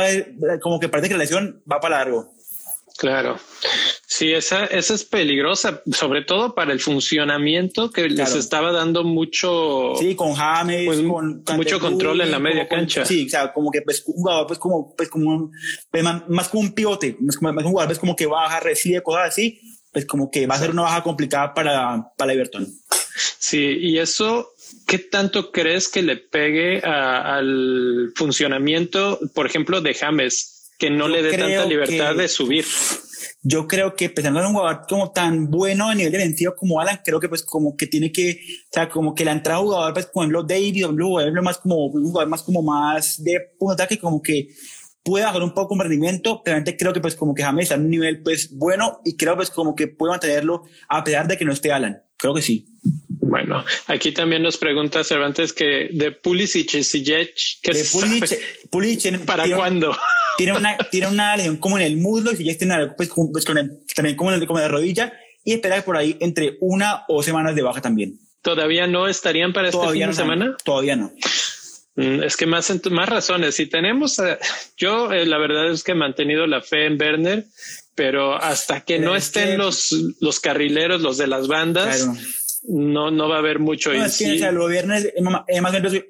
como 0.62 0.80
que 0.80 0.90
parece 0.90 1.10
que 1.10 1.16
la 1.16 1.24
lesión 1.24 1.64
va 1.72 1.80
para 1.80 1.98
largo. 1.98 2.32
Claro. 2.98 3.40
Sí, 4.08 4.34
esa, 4.34 4.66
esa 4.66 4.96
es 4.96 5.04
peligrosa, 5.04 5.84
sobre 5.92 6.24
todo 6.24 6.56
para 6.56 6.74
el 6.74 6.80
funcionamiento 6.80 7.92
que 7.92 8.08
claro. 8.08 8.32
les 8.32 8.36
estaba 8.36 8.72
dando 8.72 9.04
mucho. 9.04 9.94
Sí, 10.00 10.16
con 10.16 10.34
James, 10.34 10.86
pues, 10.86 11.00
con 11.02 11.44
mucho 11.56 11.80
control 11.80 12.22
en 12.22 12.32
la 12.32 12.40
media 12.40 12.68
con, 12.68 12.80
cancha. 12.80 13.06
Sí, 13.06 13.28
o 13.28 13.30
sea, 13.30 13.54
como 13.54 13.70
que 13.70 13.82
pues 13.84 14.04
un 14.08 14.16
jugador, 14.16 14.48
pues 14.48 14.58
como, 14.58 14.96
pues 14.96 15.10
como 15.10 15.52
pues, 15.92 16.04
más, 16.04 16.28
más, 16.28 16.50
como 16.50 16.64
un 16.64 16.74
pivote, 16.74 17.18
más, 17.20 17.40
más 17.42 17.66
un 17.66 17.72
jugador, 17.72 17.90
pues 17.90 18.00
como 18.00 18.16
que 18.16 18.26
baja, 18.26 18.60
recibe 18.60 19.04
cosas 19.04 19.28
así, 19.28 19.62
pues 19.92 20.06
como 20.06 20.32
que 20.32 20.48
va 20.48 20.56
a 20.56 20.60
ser 20.60 20.72
una 20.72 20.84
baja 20.84 21.04
complicada 21.04 21.54
para, 21.54 22.12
para 22.18 22.34
Everton. 22.34 22.68
Sí, 23.40 23.78
y 23.80 24.00
eso 24.00 24.54
¿qué 24.88 25.00
tanto 25.00 25.52
crees 25.52 25.90
que 25.90 26.02
le 26.02 26.18
pegue 26.18 26.82
a, 26.84 27.38
al 27.38 28.12
funcionamiento, 28.16 29.20
por 29.34 29.46
ejemplo, 29.46 29.82
de 29.82 29.94
James, 29.94 30.57
que 30.78 30.90
no 30.90 31.08
Yo 31.08 31.16
le 31.16 31.24
dé 31.24 31.38
tanta 31.38 31.66
libertad 31.66 32.16
que, 32.16 32.22
de 32.22 32.28
subir? 32.28 32.66
yo 33.50 33.68
creo 33.68 33.96
que 33.96 34.10
pensando 34.10 34.40
en 34.40 34.48
un 34.48 34.54
jugador 34.54 34.82
como 34.90 35.12
tan 35.12 35.50
bueno 35.50 35.90
a 35.90 35.96
nivel 35.96 36.12
defensivo 36.12 36.54
como 36.56 36.82
Alan, 36.82 37.00
creo 37.04 37.20
que 37.20 37.30
pues 37.30 37.44
como 37.44 37.78
que 37.78 37.88
tiene 37.88 38.12
que, 38.12 38.42
o 38.42 38.74
sea, 38.74 38.90
como 38.90 39.16
que 39.16 39.24
la 39.24 39.32
entrada 39.32 39.60
de 39.60 39.66
jugador, 39.66 39.94
pues 39.94 40.08
como 40.08 40.24
ejemplo 40.24 40.44
David, 40.44 40.86
un 40.86 41.00
jugador 41.00 41.42
más 41.42 41.58
como, 41.58 41.86
un 41.86 42.04
jugador 42.04 42.30
más 42.30 42.44
como 42.44 42.62
más 42.62 43.24
de 43.24 43.40
punto 43.58 43.74
ataque, 43.74 43.98
como 44.00 44.22
que 44.22 44.50
puede 45.04 45.24
bajar 45.24 45.42
un 45.42 45.54
poco 45.54 45.74
un 45.74 45.80
rendimiento, 45.80 46.42
pero 46.44 46.62
creo 46.78 46.92
que 46.92 47.00
pues 47.00 47.16
como 47.16 47.34
que 47.34 47.44
James 47.44 47.64
está 47.64 47.76
en 47.76 47.86
un 47.86 47.90
nivel 47.90 48.22
pues 48.22 48.54
bueno 48.54 49.00
y 49.06 49.16
creo 49.16 49.38
pues 49.38 49.50
como 49.50 49.76
que 49.76 49.88
puede 49.88 50.12
mantenerlo 50.12 50.64
a 50.90 51.04
pesar 51.04 51.28
de 51.28 51.38
que 51.38 51.46
no 51.46 51.54
esté 51.54 51.72
Alan. 51.72 52.04
Creo 52.18 52.34
que 52.34 52.42
sí. 52.42 52.68
Bueno, 53.08 53.64
aquí 53.88 54.12
también 54.12 54.42
nos 54.42 54.58
pregunta 54.58 55.04
Cervantes 55.04 55.54
que 55.54 55.90
de 55.94 56.12
Pulisic 56.12 56.74
y 56.74 56.84
Ziyech, 56.84 57.62
que 57.62 57.74
de 57.74 57.86
Pulisic, 57.86 58.70
Pulisic 58.70 59.20
¿para 59.26 59.48
cuándo? 59.56 59.96
Tiene 60.38 60.54
una, 60.56 60.78
tiene 60.92 61.08
una 61.08 61.36
lesión 61.36 61.58
como 61.58 61.78
en 61.78 61.86
el 61.86 61.98
muslo 61.98 62.32
y 62.32 62.36
Ziyech 62.36 62.58
tiene 62.58 62.76
algo 62.76 62.96
pues, 62.96 63.10
pues 63.32 63.44
también 63.44 64.16
como 64.16 64.32
en, 64.32 64.46
como 64.46 64.60
en 64.60 64.64
la 64.64 64.70
rodilla 64.70 65.14
y 65.44 65.54
espera 65.54 65.82
por 65.84 65.98
ahí 65.98 66.18
entre 66.20 66.58
una 66.60 67.04
o 67.08 67.24
semanas 67.24 67.56
de 67.56 67.62
baja 67.62 67.82
también. 67.82 68.20
¿Todavía 68.42 68.88
no 68.88 69.08
estarían 69.08 69.52
para 69.54 69.70
este 69.70 69.90
fin 69.90 70.08
de 70.08 70.14
semana? 70.14 70.56
Todavía 70.64 70.96
no. 70.96 71.12
Mm, 71.96 72.24
es 72.24 72.38
que 72.38 72.46
más, 72.46 72.72
más 72.92 73.10
razones. 73.10 73.56
Si 73.56 73.66
tenemos, 73.66 74.20
eh, 74.20 74.38
yo 74.78 75.12
eh, 75.12 75.26
la 75.26 75.40
verdad 75.40 75.72
es 75.72 75.84
que 75.84 75.94
he 75.94 75.96
mantenido 75.96 76.46
la 76.46 76.62
fe 76.62 76.86
en 76.86 77.02
Werner, 77.02 77.46
pero 77.96 78.36
hasta 78.36 78.82
que 78.82 79.00
no 79.00 79.16
estén 79.16 79.58
los, 79.58 79.92
los 80.22 80.40
carrileros, 80.40 81.02
los 81.02 81.18
de 81.18 81.26
las 81.26 81.48
bandas, 81.48 82.08
no, 82.64 83.12
no 83.12 83.30
va 83.30 83.36
a 83.36 83.40
haber 83.40 83.60
mucho. 83.60 83.94
No, 83.94 84.06
es 84.06 84.18
que, 84.18 84.34
o 84.34 84.38
sea, 84.38 84.50
el 84.50 84.58
gobierno 84.58 84.96
es, 84.96 85.14
más, 85.22 85.44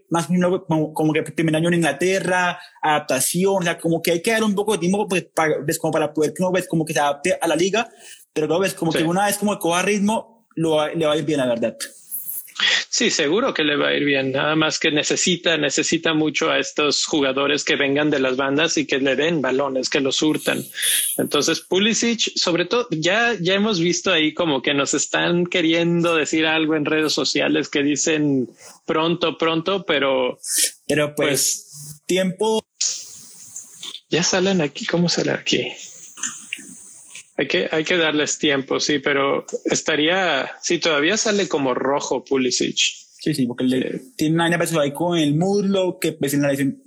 más, 0.10 0.28
como, 0.68 0.94
como, 0.94 1.14
que 1.14 1.24
primer 1.24 1.56
año 1.56 1.68
en 1.70 1.76
Inglaterra, 1.76 2.60
adaptación, 2.82 3.58
o 3.58 3.64
sea, 3.64 3.78
como 3.78 4.02
que 4.02 4.12
hay 4.12 4.22
que 4.22 4.32
dar 4.32 4.44
un 4.44 4.56
poco 4.56 4.74
de 4.74 4.80
tiempo 4.80 5.08
pues, 5.08 5.24
para, 5.24 5.64
pues, 5.64 5.80
como 5.80 5.92
para 5.94 6.14
poder 6.14 6.34
no, 6.40 6.52
ves, 6.52 6.68
como 6.68 6.86
que 6.86 6.94
se 6.94 7.00
adapte 7.00 7.38
a 7.40 7.48
la 7.48 7.56
liga, 7.56 7.90
pero 8.34 8.48
no 8.48 8.60
ves 8.60 8.74
como 8.74 8.92
que 8.92 9.04
una 9.04 9.26
vez 9.26 9.38
como 9.38 9.58
coja 9.60 9.82
ritmo, 9.82 10.48
lo, 10.56 10.88
le 10.88 11.06
va 11.06 11.14
a 11.14 11.18
ir 11.18 11.26
bien, 11.26 11.40
la 11.40 11.48
verdad. 11.48 11.78
Sí, 12.90 13.12
seguro 13.12 13.54
que 13.54 13.64
le 13.64 13.76
va 13.76 13.90
a 13.90 13.94
ir 13.94 14.04
bien. 14.04 14.32
Nada 14.32 14.56
más 14.56 14.80
que 14.80 14.92
necesita, 14.92 15.58
necesita 15.58 16.14
mucho 16.14 16.50
a 16.50 16.60
estos 16.60 17.06
jugadores 17.06 17.64
que 17.64 17.76
vengan 17.76 18.10
de 18.10 18.20
las 18.20 18.36
bandas 18.36 18.78
y 18.78 18.86
que 18.86 18.98
le 19.00 19.16
den 19.16 19.42
balones, 19.42 19.90
que 19.90 20.00
los 20.00 20.16
surtan. 20.16 20.64
Entonces, 21.18 21.62
Pulisic, 21.62 22.20
sobre 22.36 22.66
todo, 22.66 22.88
ya, 22.92 23.36
ya 23.40 23.54
hemos 23.54 23.80
visto 23.80 24.12
ahí 24.12 24.34
como 24.34 24.62
que 24.62 24.74
nos 24.74 24.94
están 24.94 25.46
queriendo 25.46 26.16
decir 26.16 26.46
algo 26.46 26.76
en 26.76 26.86
redes 26.86 27.14
sociales 27.14 27.70
que 27.70 27.84
dicen 27.84 28.50
pronto, 28.86 29.38
pronto, 29.38 29.86
pero, 29.86 30.40
pero 30.88 31.14
pues, 31.16 31.66
pues 31.68 32.02
tiempo. 32.06 32.64
Ya 34.10 34.24
salen 34.24 34.62
aquí, 34.62 34.86
¿cómo 34.86 35.10
sale 35.10 35.32
aquí? 35.32 35.74
Hay 37.38 37.48
que, 37.48 37.70
hay 37.72 37.84
que 37.84 37.98
darles 37.98 38.40
tiempo, 38.40 38.80
sí, 38.80 38.98
pero 39.00 39.46
estaría, 39.66 40.50
sí, 40.62 40.80
todavía 40.80 41.18
sale 41.18 41.48
como 41.48 41.76
rojo 41.76 42.26
Pulisic. 42.26 42.78
Sí, 43.20 43.34
sí, 43.34 43.46
porque 43.46 43.64
le, 43.64 44.02
tiene 44.16 44.36
una 44.36 44.58
persona 44.58 44.82
ahí 44.84 44.92
con 44.92 45.18
el 45.18 45.36
muslo 45.36 46.00
que 46.00 46.14
pues 46.14 46.34
en 46.34 46.42
la, 46.42 46.52
en 46.54 46.84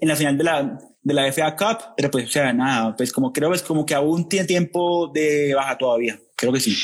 la 0.00 0.16
final 0.16 0.38
de 0.38 0.44
la, 0.44 0.78
de 1.02 1.14
la 1.14 1.32
FA 1.32 1.56
Cup, 1.56 1.94
pero 1.96 2.10
pues, 2.10 2.26
o 2.26 2.30
sea, 2.30 2.52
nada, 2.52 2.94
pues 2.96 3.12
como 3.12 3.32
creo 3.32 3.52
es 3.52 3.62
como 3.62 3.84
que 3.84 3.94
aún 3.94 4.28
tiene 4.28 4.46
tiempo 4.46 5.10
de 5.12 5.54
baja 5.54 5.76
todavía. 5.76 6.18
Creo 6.36 6.52
que 6.52 6.60
sí. 6.60 6.76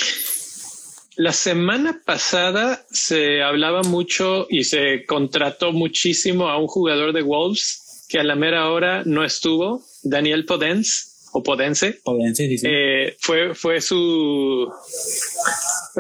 La 1.17 1.33
semana 1.33 2.01
pasada 2.05 2.85
se 2.91 3.43
hablaba 3.43 3.83
mucho 3.83 4.47
y 4.49 4.65
se 4.65 5.05
contrató 5.05 5.73
muchísimo 5.73 6.49
a 6.49 6.59
un 6.59 6.67
jugador 6.67 7.13
de 7.13 7.23
Wolves 7.23 8.07
que 8.09 8.19
a 8.19 8.25
la 8.25 8.35
mera 8.37 8.71
hora 8.71 9.03
no 9.05 9.25
estuvo, 9.25 9.83
Daniel 10.03 10.45
Podens 10.45 11.10
o 11.33 11.43
Podense. 11.43 12.01
Eh, 12.65 13.17
fue, 13.21 13.55
fue 13.55 13.81
su 13.81 14.69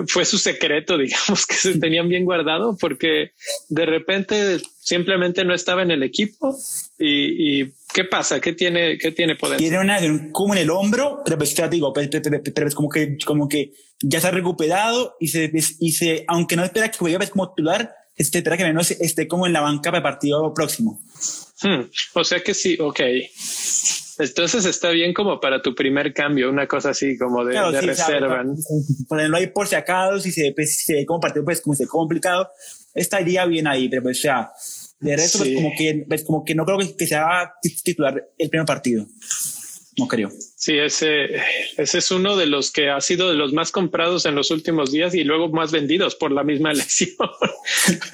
fue 0.07 0.25
su 0.25 0.39
secreto, 0.39 0.97
digamos, 0.99 1.47
que 1.47 1.55
se 1.55 1.79
tenían 1.79 2.09
bien 2.09 2.25
guardado 2.25 2.77
porque 2.79 3.33
de 3.69 3.87
repente 3.87 4.61
simplemente 4.79 5.45
no 5.45 5.55
estaba 5.55 5.83
en 5.83 5.91
el 5.91 6.03
equipo 6.03 6.57
y, 6.99 7.67
¿qué 7.93 8.05
pasa? 8.05 8.41
¿Qué 8.41 8.53
tiene, 8.53 8.99
qué 8.99 9.13
tiene 9.13 9.37
Podense? 9.37 9.63
Tiene 9.63 9.81
una 9.81 9.99
como 10.33 10.55
en 10.55 10.61
el 10.61 10.71
hombro, 10.71 11.23
pero 11.25 11.39
pues 11.39 11.55
digo, 11.71 11.93
pero, 11.93 12.67
es 12.67 12.75
como 12.75 12.89
que, 12.89 13.17
como 13.25 13.49
que 13.49 13.73
ya 14.03 14.21
se 14.21 14.29
ha 14.29 14.33
recuperado 14.33 15.17
y 15.21 15.29
se, 15.29 15.51
y 15.79 15.93
se, 15.93 16.25
aunque 16.29 16.57
no 16.57 16.65
espera 16.65 16.91
que 16.91 16.99
juegue 16.99 17.17
pues, 17.19 17.31
como 17.31 17.51
titular, 17.51 17.95
espera 18.17 18.57
que 18.57 18.65
menos 18.65 18.91
esté 18.91 19.27
como 19.29 19.47
en 19.47 19.53
la 19.53 19.61
banca 19.61 19.91
para 19.91 19.99
el 19.99 20.03
partido 20.03 20.53
próximo. 20.55 21.01
Hmm, 21.63 21.83
o 22.15 22.25
sea 22.25 22.41
que 22.41 22.55
sí, 22.55 22.77
ok. 22.81 23.01
Entonces 24.21 24.65
está 24.67 24.91
bien 24.91 25.15
como 25.15 25.41
para 25.41 25.63
tu 25.63 25.75
primer 25.75 26.13
cambio, 26.13 26.51
una 26.51 26.67
cosa 26.67 26.91
así 26.91 27.17
como 27.17 27.45
de, 27.45 27.81
reserva. 27.81 28.45
Ponerlo 29.09 29.37
ahí 29.37 29.47
por 29.47 29.67
si 29.67 29.75
acaso, 29.75 30.21
si 30.21 30.31
se, 30.31 30.53
pues, 30.55 30.85
ve 30.89 31.07
como 31.07 31.21
partido 31.21 31.45
pues 31.45 31.61
como 31.61 31.75
se 31.75 31.87
complicado, 31.87 32.51
estaría 32.95 33.47
bien 33.47 33.67
ahí, 33.67 33.89
pero 33.89 34.03
pues 34.03 34.23
ya, 34.23 34.53
de 35.01 35.17
resto 35.17 35.39
pues 35.39 35.55
como 35.55 35.73
que, 35.77 36.05
pues, 36.07 36.25
como 36.25 36.45
que 36.45 36.55
no 36.55 36.65
creo 36.65 36.79
que, 36.79 36.95
que 36.97 37.07
sea 37.07 37.55
titular 37.83 38.31
el 38.37 38.51
primer 38.51 38.67
partido. 38.67 39.07
No 39.99 40.07
creo. 40.07 40.31
Sí, 40.57 40.79
ese, 40.79 41.37
ese 41.77 41.99
es 41.99 42.11
uno 42.11 42.37
de 42.37 42.47
los 42.47 42.71
que 42.71 42.91
ha 42.91 43.01
sido 43.01 43.29
de 43.29 43.35
los 43.35 43.53
más 43.53 43.73
comprados 43.73 44.25
en 44.25 44.35
los 44.35 44.51
últimos 44.51 44.93
días 44.93 45.15
y 45.15 45.25
luego 45.25 45.49
más 45.49 45.73
vendidos 45.73 46.15
por 46.15 46.33
la 46.33 46.45
misma 46.45 46.71
elección. 46.73 47.17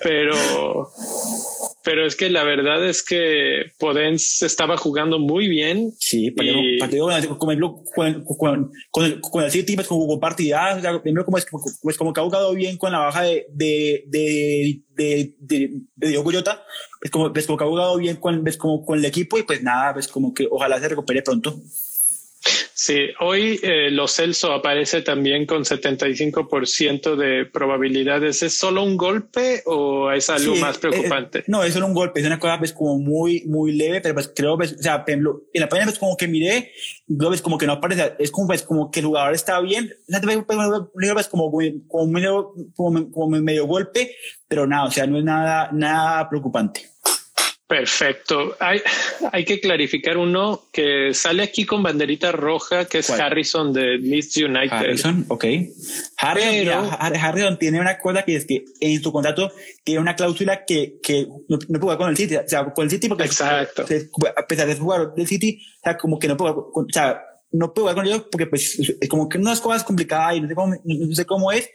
pero, 0.02 0.90
pero 1.86 2.04
es 2.04 2.16
que 2.16 2.28
la 2.28 2.42
verdad 2.42 2.84
es 2.84 3.04
que 3.04 3.70
Podens 3.78 4.42
estaba 4.42 4.76
jugando 4.76 5.20
muy 5.20 5.46
bien. 5.46 5.92
Sí, 6.00 6.34
y... 6.36 6.78
partido 6.80 7.06
con 7.38 7.52
el, 7.52 7.60
con, 7.60 8.24
con, 8.24 8.72
con, 8.90 9.20
con 9.20 9.44
el 9.44 9.50
City, 9.52 9.76
pues 9.76 9.86
como 9.86 10.18
partidas, 10.18 10.84
primero 11.00 11.24
como, 11.24 11.38
es, 11.38 11.46
pues 11.80 11.96
como 11.96 12.12
que 12.12 12.18
ha 12.18 12.24
jugado 12.24 12.52
bien 12.54 12.76
con 12.76 12.90
la 12.90 12.98
baja 12.98 13.22
de, 13.22 13.46
de, 13.52 14.02
de, 14.08 14.82
de, 14.96 15.34
de, 15.38 15.70
de 15.94 16.08
Diogo 16.08 16.24
Goyota, 16.24 16.64
pues 17.00 17.12
como, 17.12 17.32
pues 17.32 17.46
como 17.46 17.56
que 17.56 17.64
ha 17.64 17.68
jugado 17.68 17.96
bien 17.98 18.16
con, 18.16 18.42
pues 18.42 18.56
como 18.56 18.84
con 18.84 18.98
el 18.98 19.04
equipo 19.04 19.38
y 19.38 19.44
pues 19.44 19.62
nada, 19.62 19.94
pues 19.94 20.08
como 20.08 20.34
que 20.34 20.48
ojalá 20.50 20.80
se 20.80 20.88
recupere 20.88 21.22
pronto. 21.22 21.54
Sí, 22.78 23.08
hoy 23.20 23.58
eh, 23.62 23.90
Lo 23.90 24.06
Celso 24.06 24.52
aparece 24.52 25.00
también 25.00 25.46
con 25.46 25.64
75% 25.64 27.16
de 27.16 27.46
probabilidades. 27.46 28.42
¿Es 28.42 28.58
solo 28.58 28.82
un 28.82 28.98
golpe 28.98 29.62
o 29.64 30.10
es 30.12 30.28
algo 30.28 30.54
más 30.56 30.76
preocupante? 30.76 31.42
no, 31.46 31.64
es 31.64 31.72
solo 31.72 31.86
un 31.86 31.94
golpe, 31.94 32.20
es 32.20 32.26
una 32.26 32.38
cosa 32.38 32.58
pues 32.58 32.74
como 32.74 32.98
muy, 32.98 33.44
muy 33.46 33.72
leve, 33.72 34.02
pero 34.02 34.12
pues 34.12 34.30
creo, 34.36 34.58
pues, 34.58 34.74
o 34.74 34.82
sea, 34.82 35.02
en 35.06 35.24
la 35.54 35.68
página 35.70 35.86
pues 35.86 35.98
como 35.98 36.18
que 36.18 36.28
miré, 36.28 36.72
luego 37.08 37.30
ves 37.30 37.40
como 37.40 37.56
que 37.56 37.66
no 37.66 37.72
aparece, 37.72 38.12
es 38.18 38.30
como 38.30 38.48
pues 38.48 38.62
como 38.62 38.90
que 38.90 39.00
el 39.00 39.06
jugador 39.06 39.32
está 39.32 39.58
bien, 39.60 39.94
pues, 40.06 40.44
pues, 40.44 41.28
como, 41.28 41.50
como, 41.88 42.06
medio, 42.08 42.52
como, 42.74 43.10
como 43.10 43.40
medio 43.40 43.66
golpe, 43.66 44.14
pero 44.46 44.66
nada, 44.66 44.84
o 44.84 44.90
sea, 44.90 45.06
no 45.06 45.16
es 45.16 45.24
nada, 45.24 45.70
nada 45.72 46.28
preocupante. 46.28 46.82
Perfecto. 47.68 48.56
Hay, 48.60 48.80
hay 49.32 49.44
que 49.44 49.58
clarificar 49.58 50.16
uno 50.18 50.66
que 50.72 51.12
sale 51.12 51.42
aquí 51.42 51.66
con 51.66 51.82
banderita 51.82 52.30
roja, 52.30 52.84
que 52.84 52.98
es 52.98 53.10
Harrison 53.10 53.72
de 53.72 53.98
Leeds 53.98 54.36
United. 54.36 54.72
Harrison, 54.72 55.24
ok. 55.26 55.44
Harrison, 56.16 57.58
tiene 57.58 57.80
una 57.80 57.98
cosa 57.98 58.24
que 58.24 58.36
es 58.36 58.44
que 58.44 58.64
en 58.80 59.02
su 59.02 59.10
contrato 59.10 59.50
tiene 59.82 60.00
una 60.00 60.14
cláusula 60.14 60.64
que, 60.64 61.00
que 61.02 61.26
no, 61.48 61.58
puede 61.58 61.80
jugar 61.80 61.98
con 61.98 62.10
el 62.10 62.16
City. 62.16 62.36
O 62.36 62.48
sea, 62.48 62.72
con 62.72 62.84
el 62.84 62.90
City 62.90 63.08
porque 63.08 63.24
Exacto. 63.24 63.82
a 63.82 64.46
pesar 64.46 64.68
de 64.68 64.76
jugar 64.76 65.12
del 65.14 65.26
City, 65.26 65.60
o 65.78 65.80
sea, 65.82 65.96
como 65.96 66.20
que 66.20 66.28
no 66.28 66.36
puede, 66.36 66.54
o 66.54 66.86
sea, 66.88 67.20
no 67.50 67.74
puede 67.74 67.82
jugar 67.82 67.96
con 67.96 68.06
ellos 68.06 68.26
porque 68.30 68.46
pues 68.46 68.78
es 68.78 69.08
como 69.08 69.28
que 69.28 69.38
unas 69.38 69.60
cosas 69.60 69.82
complicadas 69.82 70.36
y 70.36 70.40
no 70.40 70.48
sé 70.48 70.54
cómo, 70.54 70.74
no 70.84 71.14
sé 71.14 71.24
cómo 71.26 71.50
es. 71.50 71.68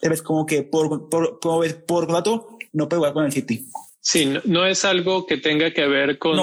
Es 0.00 0.22
como 0.22 0.46
que 0.46 0.62
por, 0.62 1.10
por, 1.10 1.38
por, 1.38 1.84
por 1.84 2.06
contrato 2.06 2.58
no 2.72 2.88
puede 2.88 3.00
jugar 3.00 3.12
con 3.12 3.24
el 3.26 3.32
City. 3.32 3.68
Sí, 4.06 4.30
no, 4.44 4.66
es 4.66 4.84
algo 4.84 5.24
que 5.24 5.38
tenga 5.38 5.70
que 5.70 5.86
ver 5.86 6.18
con, 6.18 6.36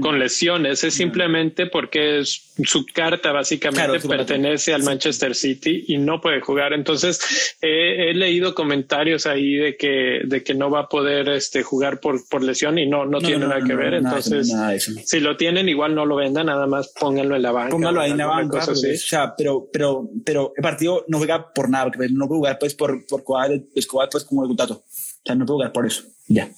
con 0.00 0.20
lesiones, 0.20 0.84
es 0.84 0.94
simplemente 0.94 1.66
porque 1.66 2.20
es, 2.20 2.52
su 2.64 2.86
carta 2.86 3.32
básicamente 3.32 3.98
pertenece 4.06 4.72
al 4.72 4.84
Manchester 4.84 5.34
City 5.34 5.84
y 5.88 5.98
no 5.98 6.20
puede 6.20 6.40
jugar. 6.40 6.72
Entonces, 6.72 7.56
he 7.60 8.14
leído 8.14 8.54
comentarios 8.54 9.26
ahí 9.26 9.54
de 9.54 9.76
que, 9.76 10.20
de 10.24 10.44
que 10.44 10.54
no 10.54 10.70
va 10.70 10.82
a 10.82 10.88
poder 10.88 11.28
este, 11.30 11.64
jugar 11.64 11.98
por, 11.98 12.24
por 12.28 12.44
lesión 12.44 12.78
y 12.78 12.86
no, 12.86 13.04
no, 13.04 13.18
tiene 13.18 13.48
nada 13.48 13.60
que 13.64 13.74
ver. 13.74 13.94
Entonces, 13.94 14.54
si 15.04 15.18
lo 15.18 15.36
tienen, 15.36 15.68
igual 15.68 15.96
no 15.96 16.06
lo 16.06 16.14
vendan, 16.14 16.46
nada 16.46 16.68
más 16.68 16.94
pónganlo 17.00 17.34
en 17.34 17.42
la 17.42 17.50
banca. 17.50 17.70
Pónganlo 17.70 18.00
ahí 18.00 18.12
en 18.12 18.18
la 18.18 18.26
banca. 18.26 18.58
o 18.58 18.76
sea, 18.76 19.34
pero, 19.36 19.68
pero, 19.72 20.08
pero 20.24 20.52
el 20.56 20.62
partido 20.62 21.04
no 21.08 21.18
juega 21.18 21.52
por 21.52 21.68
nada, 21.68 21.90
porque 21.90 22.08
no 22.10 22.28
puede 22.28 22.38
jugar 22.38 22.58
pues 22.60 22.74
por, 22.74 23.04
por 23.06 23.24
Escobar, 23.74 24.08
pues 24.08 24.22
como 24.22 24.44
el 24.44 24.52
O 24.52 24.82
sea, 25.24 25.34
no 25.34 25.44
puede 25.44 25.56
jugar 25.56 25.72
por 25.72 25.84
eso. 25.84 26.04
Ya. 26.32 26.50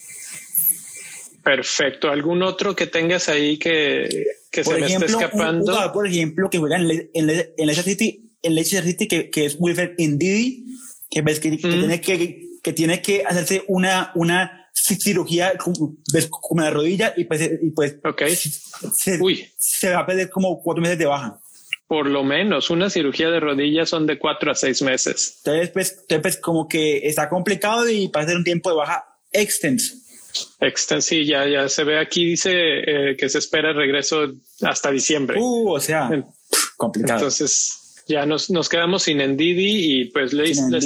Perfecto. 1.44 2.10
¿Algún 2.10 2.42
otro 2.42 2.74
que 2.74 2.86
tengas 2.86 3.28
ahí 3.28 3.58
que, 3.58 4.08
que 4.50 4.64
se 4.64 4.78
me 4.78 4.86
esté 4.86 5.06
escapando? 5.06 5.92
por 5.92 6.06
ejemplo, 6.06 6.48
que 6.48 6.58
juega 6.58 6.76
en, 6.76 6.90
en, 6.90 7.30
en 7.30 7.66
Leicester 7.66 7.84
City, 7.84 8.30
en 8.42 8.54
Leicester 8.54 8.84
City, 8.84 9.06
que, 9.06 9.30
que 9.30 9.44
es 9.44 9.56
Wilfred 9.58 9.92
Ndidi, 9.98 10.64
que 11.10 11.20
ves 11.20 11.40
que, 11.40 11.56
que, 11.58 11.68
mm. 11.68 11.70
tiene 11.70 12.00
que, 12.00 12.48
que 12.62 12.72
tiene 12.72 13.02
que 13.02 13.24
hacerse 13.26 13.62
una, 13.68 14.10
una 14.14 14.70
cirugía 14.72 15.56
como, 15.58 15.96
como 16.30 16.62
la 16.62 16.70
rodilla 16.70 17.12
y 17.16 17.24
pues, 17.24 17.50
y 17.62 17.70
pues 17.70 17.96
okay. 18.02 18.34
se, 18.34 19.20
se 19.56 19.90
va 19.90 20.00
a 20.00 20.06
perder 20.06 20.30
como 20.30 20.60
cuatro 20.62 20.82
meses 20.82 20.98
de 20.98 21.06
baja. 21.06 21.40
por 21.86 22.06
lo 22.08 22.24
menos 22.24 22.70
una 22.70 22.90
cirugía 22.90 23.30
de 23.30 23.40
rodillas 23.40 23.90
son 23.90 24.06
de 24.06 24.18
cuatro 24.18 24.50
a 24.50 24.54
seis 24.54 24.80
meses. 24.82 25.40
Entonces, 25.44 25.70
pues, 25.70 26.04
pues 26.22 26.36
como 26.38 26.66
que 26.66 27.06
está 27.06 27.28
complicado 27.28 27.88
y 27.88 28.08
para 28.08 28.26
ser 28.26 28.36
un 28.36 28.44
tiempo 28.44 28.70
de 28.70 28.76
baja 28.76 29.13
extenso. 29.34 29.94
Extenso, 30.60 31.08
sí, 31.08 31.26
ya, 31.26 31.46
ya 31.46 31.68
se 31.68 31.84
ve 31.84 31.98
aquí, 31.98 32.24
dice 32.24 32.52
eh, 32.52 33.16
que 33.16 33.28
se 33.28 33.38
espera 33.38 33.70
el 33.70 33.76
regreso 33.76 34.32
hasta 34.62 34.90
diciembre. 34.90 35.38
Uh, 35.38 35.72
o 35.72 35.80
sea, 35.80 36.10
complicado. 36.76 37.18
Entonces, 37.20 38.02
ya 38.08 38.26
nos, 38.26 38.50
nos 38.50 38.68
quedamos 38.68 39.02
sin 39.04 39.20
Endidi 39.20 40.00
y 40.00 40.04
pues 40.06 40.32
Leicester 40.32 40.80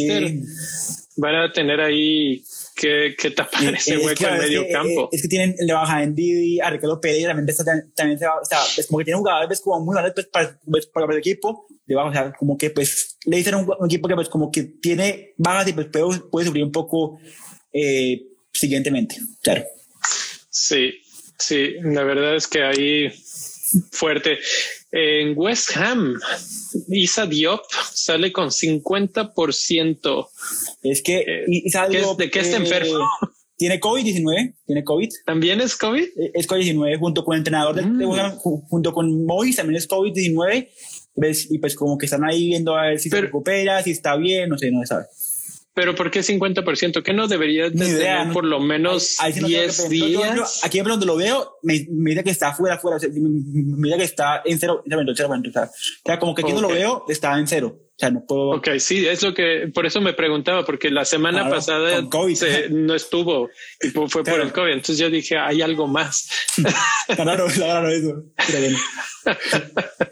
van 1.16 1.34
a 1.34 1.52
tener 1.52 1.80
ahí 1.80 2.44
que, 2.78 3.14
que 3.18 3.30
tapar 3.32 3.74
ese 3.74 3.98
hueco 3.98 4.24
en 4.26 4.38
medio 4.38 4.64
campo. 4.70 5.04
Eh, 5.04 5.08
es 5.16 5.22
que 5.22 5.28
tienen 5.28 5.56
la 5.60 5.74
baja 5.74 6.02
en 6.02 6.14
Didi, 6.14 6.60
a 6.60 6.70
Ricardo 6.70 7.00
Pereira 7.00 7.30
también, 7.30 7.48
está, 7.48 7.64
también 7.94 8.18
se 8.18 8.26
va, 8.26 8.40
o 8.40 8.44
sea, 8.44 8.60
es 8.76 8.86
como 8.86 8.98
que 8.98 9.06
tienen 9.06 9.20
jugadores 9.20 9.60
como 9.60 9.84
muy 9.84 9.94
grandes 9.94 10.14
pues, 10.14 10.26
para, 10.26 10.58
pues, 10.64 10.86
para, 10.86 11.06
el 11.12 11.18
equipo, 11.18 11.66
debajo, 11.86 12.10
o 12.10 12.12
sea, 12.12 12.32
como 12.38 12.56
que 12.56 12.70
pues 12.70 13.18
le 13.24 13.38
dicen 13.38 13.56
un, 13.56 13.68
un, 13.78 13.86
equipo 13.86 14.06
que 14.06 14.14
pues 14.14 14.28
como 14.28 14.52
que 14.52 14.62
tiene 14.62 15.34
bajas 15.36 15.68
y 15.68 15.72
pues 15.72 15.88
puede, 15.88 16.20
puede 16.30 16.46
sufrir 16.46 16.64
un 16.64 16.72
poco 16.72 17.18
eh, 17.72 18.27
siguientemente, 18.58 19.16
claro. 19.42 19.64
Sí, 20.50 20.92
sí, 21.38 21.74
la 21.82 22.02
verdad 22.04 22.36
es 22.36 22.46
que 22.46 22.62
ahí 22.62 23.08
fuerte. 23.92 24.38
En 24.90 25.34
West 25.36 25.76
Ham, 25.76 26.18
Isa 26.88 27.26
Diop 27.26 27.60
sale 27.92 28.32
con 28.32 28.50
50%. 28.50 30.28
Es 30.82 31.02
que 31.02 31.18
Eh, 31.18 31.44
Isa 31.48 31.86
¿qué 31.88 31.98
es- 31.98 32.02
Diop, 32.04 32.18
¿De 32.18 32.30
qué 32.30 32.40
está 32.40 32.56
eh, 32.56 32.60
enfermo? 32.60 33.06
Tiene 33.56 33.80
COVID-19, 33.80 34.54
tiene 34.66 34.84
COVID. 34.84 35.08
¿También 35.26 35.60
es 35.60 35.76
COVID? 35.76 36.02
Eh, 36.04 36.30
Es 36.34 36.46
COVID-19 36.46 36.96
junto 36.98 37.24
con 37.24 37.34
el 37.34 37.40
entrenador 37.40 37.74
de, 37.74 37.82
Mm. 37.82 37.98
de 37.98 38.06
West 38.06 38.22
Ham, 38.22 38.38
ju- 38.38 38.62
junto 38.68 38.92
con 38.92 39.24
Mois, 39.26 39.56
también 39.56 39.76
es 39.76 39.86
COVID-19. 39.88 40.70
¿ves? 41.20 41.50
Y 41.50 41.58
pues 41.58 41.74
como 41.74 41.98
que 41.98 42.06
están 42.06 42.22
ahí 42.24 42.46
viendo 42.46 42.76
a 42.76 42.86
ver 42.86 43.00
si 43.00 43.10
Pero- 43.10 43.22
se 43.22 43.26
recupera, 43.26 43.82
si 43.82 43.90
está 43.90 44.16
bien, 44.16 44.48
no 44.48 44.56
sé, 44.56 44.70
no 44.70 44.80
se 44.82 44.86
sabe. 44.86 45.06
¿Pero 45.78 45.94
por 45.94 46.10
qué 46.10 46.20
50%? 46.22 47.04
¿Qué 47.04 47.12
no 47.12 47.28
debería 47.28 47.70
de 47.70 47.88
idea, 47.88 48.18
tener 48.18 48.32
por 48.34 48.44
lo 48.44 48.58
menos 48.58 49.14
Ahí 49.20 49.32
que 49.32 49.40
10 49.42 49.64
pensar. 49.66 49.92
Yo, 49.92 50.06
yo, 50.08 50.24
yo, 50.26 50.32
días? 50.34 50.60
aquí 50.64 50.80
por 50.80 50.90
donde 50.90 51.06
lo 51.06 51.14
veo, 51.16 51.56
me, 51.62 51.86
dice 51.88 52.24
que 52.24 52.30
está 52.30 52.52
fuera, 52.52 52.78
fuera. 52.78 52.96
O 52.96 53.00
sea, 53.00 53.08
dice 53.12 53.96
que 53.96 54.02
está 54.02 54.42
en 54.44 54.58
cero, 54.58 54.82
cero, 54.84 55.02
cero, 55.06 55.14
cero, 55.16 55.28
o 55.48 55.52
sea, 55.52 55.62
o 55.62 55.70
sea, 56.04 56.18
como 56.18 56.34
que 56.34 56.42
aquí 56.42 56.52
no 56.52 56.60
lo 56.62 56.68
veo, 56.68 57.04
está 57.08 57.38
en 57.38 57.46
cero. 57.46 57.78
O 57.78 57.96
sea, 57.96 58.10
no 58.10 58.24
puedo. 58.26 58.50
Ok, 58.56 58.70
sí, 58.78 59.06
es 59.06 59.22
lo 59.22 59.32
que, 59.34 59.70
por 59.72 59.86
eso 59.86 60.00
me 60.00 60.14
preguntaba, 60.14 60.64
porque 60.64 60.90
la 60.90 61.04
semana 61.04 61.42
Claro, 61.42 61.54
pasada 61.54 62.02
se- 62.34 62.70
no 62.70 62.94
estuvo 62.96 63.48
y 63.80 63.88
fue 63.90 64.08
fue 64.08 64.24
por 64.24 64.34
Claro. 64.34 64.42
el 64.42 64.52
COVID. 64.52 64.70
Entonces 64.72 64.98
yo 64.98 65.10
dije, 65.10 65.36
hay 65.38 65.62
algo 65.62 65.86
más. 65.86 66.28
Está 67.08 67.22
raro 67.24 67.46
eso. 67.46 68.24
Pero 68.48 68.58
bueno. 68.60 68.78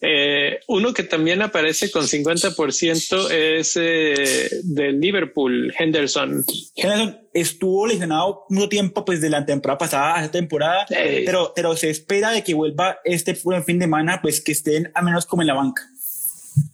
Eh, 0.00 0.47
uno 0.68 0.92
que 0.92 1.02
también 1.02 1.40
aparece 1.40 1.90
con 1.90 2.02
50% 2.04 3.30
es 3.30 3.76
eh, 3.80 4.50
del 4.64 5.00
Liverpool, 5.00 5.74
Henderson. 5.76 6.44
Henderson 6.76 7.18
estuvo 7.32 7.86
lesionado 7.86 8.44
mucho 8.50 8.68
tiempo, 8.68 9.02
pues 9.02 9.22
de 9.22 9.30
la 9.30 9.46
temporada 9.46 9.78
pasada 9.78 10.16
a 10.18 10.24
esta 10.24 10.32
temporada, 10.32 10.86
pero, 10.88 11.52
pero 11.56 11.74
se 11.74 11.88
espera 11.88 12.32
de 12.32 12.44
que 12.44 12.52
vuelva 12.52 12.98
este 13.04 13.34
fin 13.34 13.78
de 13.78 13.86
semana, 13.86 14.20
pues 14.20 14.42
que 14.42 14.52
estén 14.52 14.92
al 14.94 15.06
menos 15.06 15.24
como 15.24 15.42
en 15.42 15.48
la 15.48 15.54
banca. 15.54 15.82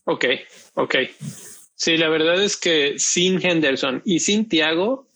Ok, 0.06 0.24
ok. 0.74 0.96
Sí, 1.76 1.96
la 1.96 2.08
verdad 2.08 2.42
es 2.42 2.56
que 2.56 2.94
sin 2.98 3.44
Henderson 3.44 4.02
y 4.04 4.18
sin 4.18 4.48
Thiago, 4.48 5.08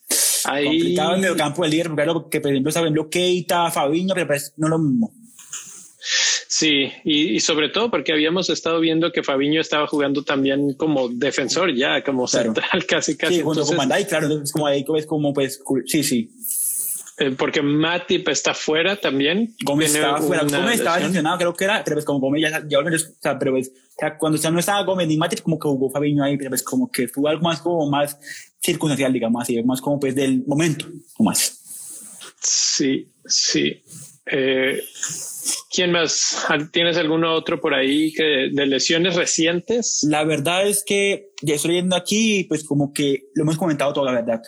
ahí 0.44 0.66
Complicado 0.66 1.14
el 1.16 1.20
mediocampo 1.20 1.62
del 1.62 1.73
Liverpool, 1.73 1.97
claro, 1.97 2.28
que 2.30 2.40
por 2.40 2.52
ejemplo 2.52 2.68
está 2.68 2.82
viendo 2.82 3.11
Keita, 3.11 3.73
Fabiño, 3.73 4.14
pero 4.14 4.28
pues 4.28 4.54
no 4.56 4.68
lo 4.68 4.78
mismo. 4.78 5.12
Sí, 6.58 6.90
y, 7.04 7.36
y 7.36 7.40
sobre 7.40 7.68
todo 7.68 7.88
porque 7.88 8.10
habíamos 8.12 8.50
estado 8.50 8.80
viendo 8.80 9.12
que 9.12 9.22
Fabiño 9.22 9.60
estaba 9.60 9.86
jugando 9.86 10.24
también 10.24 10.74
como 10.74 11.08
defensor 11.08 11.72
ya, 11.72 12.02
como 12.02 12.26
Claro. 12.26 12.52
central 12.52 12.84
casi 12.88 13.16
casi. 13.16 13.36
Sí, 13.36 13.40
junto 13.42 13.60
Entonces, 13.60 13.76
con 13.76 13.78
Bandai, 13.78 14.08
claro, 14.08 14.26
entonces 14.26 14.52
como 14.52 14.66
ahí 14.66 14.84
es 14.96 15.06
como 15.06 15.32
pues, 15.32 15.62
sí, 15.86 16.02
sí. 16.02 16.32
eh, 17.18 17.30
porque 17.38 17.62
Matip 17.62 18.28
está 18.28 18.54
fuera 18.54 18.97
también. 18.97 19.54
Gómez 19.64 19.94
estaba 19.94 20.21
fuera, 20.21 20.42
Gómez 20.42 20.80
estaba 20.80 20.99
lesionado, 20.99 21.38
creo 21.38 21.54
que 21.54 21.62
era, 21.64 21.84
pero 21.84 21.94
pues 21.94 22.04
como 22.04 22.18
Gómez 22.18 22.42
ya, 22.42 22.64
ya 22.68 22.78
volvió, 22.80 22.97
o 22.97 23.23
sea, 23.23 23.38
pero 23.38 23.52
pues, 23.52 23.68
o 23.68 23.97
sea, 23.97 24.18
cuando 24.18 24.36
ya 24.36 24.50
no 24.50 24.58
estaba 24.58 24.82
Gómez 24.82 25.06
ni 25.06 25.16
Matic, 25.16 25.42
como 25.42 25.60
que 25.60 25.68
jugó 25.68 25.90
Fabiño 25.90 26.25
ahí, 26.25 26.36
pero 26.36 26.50
pues 26.50 26.64
como 26.64 26.90
que 26.90 27.06
fue 27.06 27.30
algo 27.30 27.42
más 27.44 27.60
como 27.60 27.88
más 27.88 28.18
circunstancial, 28.60 29.12
digamos 29.12 29.42
así, 29.42 29.62
más 29.62 29.80
como 29.80 30.00
pues 30.00 30.12
del 30.16 30.42
momento, 30.44 30.86
o 31.18 31.23
más. 31.23 32.34
Sí, 32.40 33.12
sí. 33.25 33.80
Eh, 34.30 34.82
¿Quién 35.71 35.93
más? 35.93 36.47
¿Tienes 36.73 36.97
alguno 36.97 37.34
otro 37.34 37.60
por 37.60 37.75
ahí 37.75 38.12
que 38.12 38.50
de 38.52 38.67
lesiones 38.67 39.17
recientes? 39.17 40.06
La 40.08 40.25
verdad 40.25 40.67
es 40.67 40.82
que 40.84 41.30
ya 41.43 41.54
estoy 41.54 41.73
leyendo 41.73 41.97
aquí, 41.97 42.45
pues 42.45 42.64
como 42.64 42.93
que 42.93 43.28
lo 43.34 43.45
hemos 43.45 43.56
comentado 43.56 43.93
toda 43.93 44.12
la 44.12 44.21
verdad. 44.21 44.43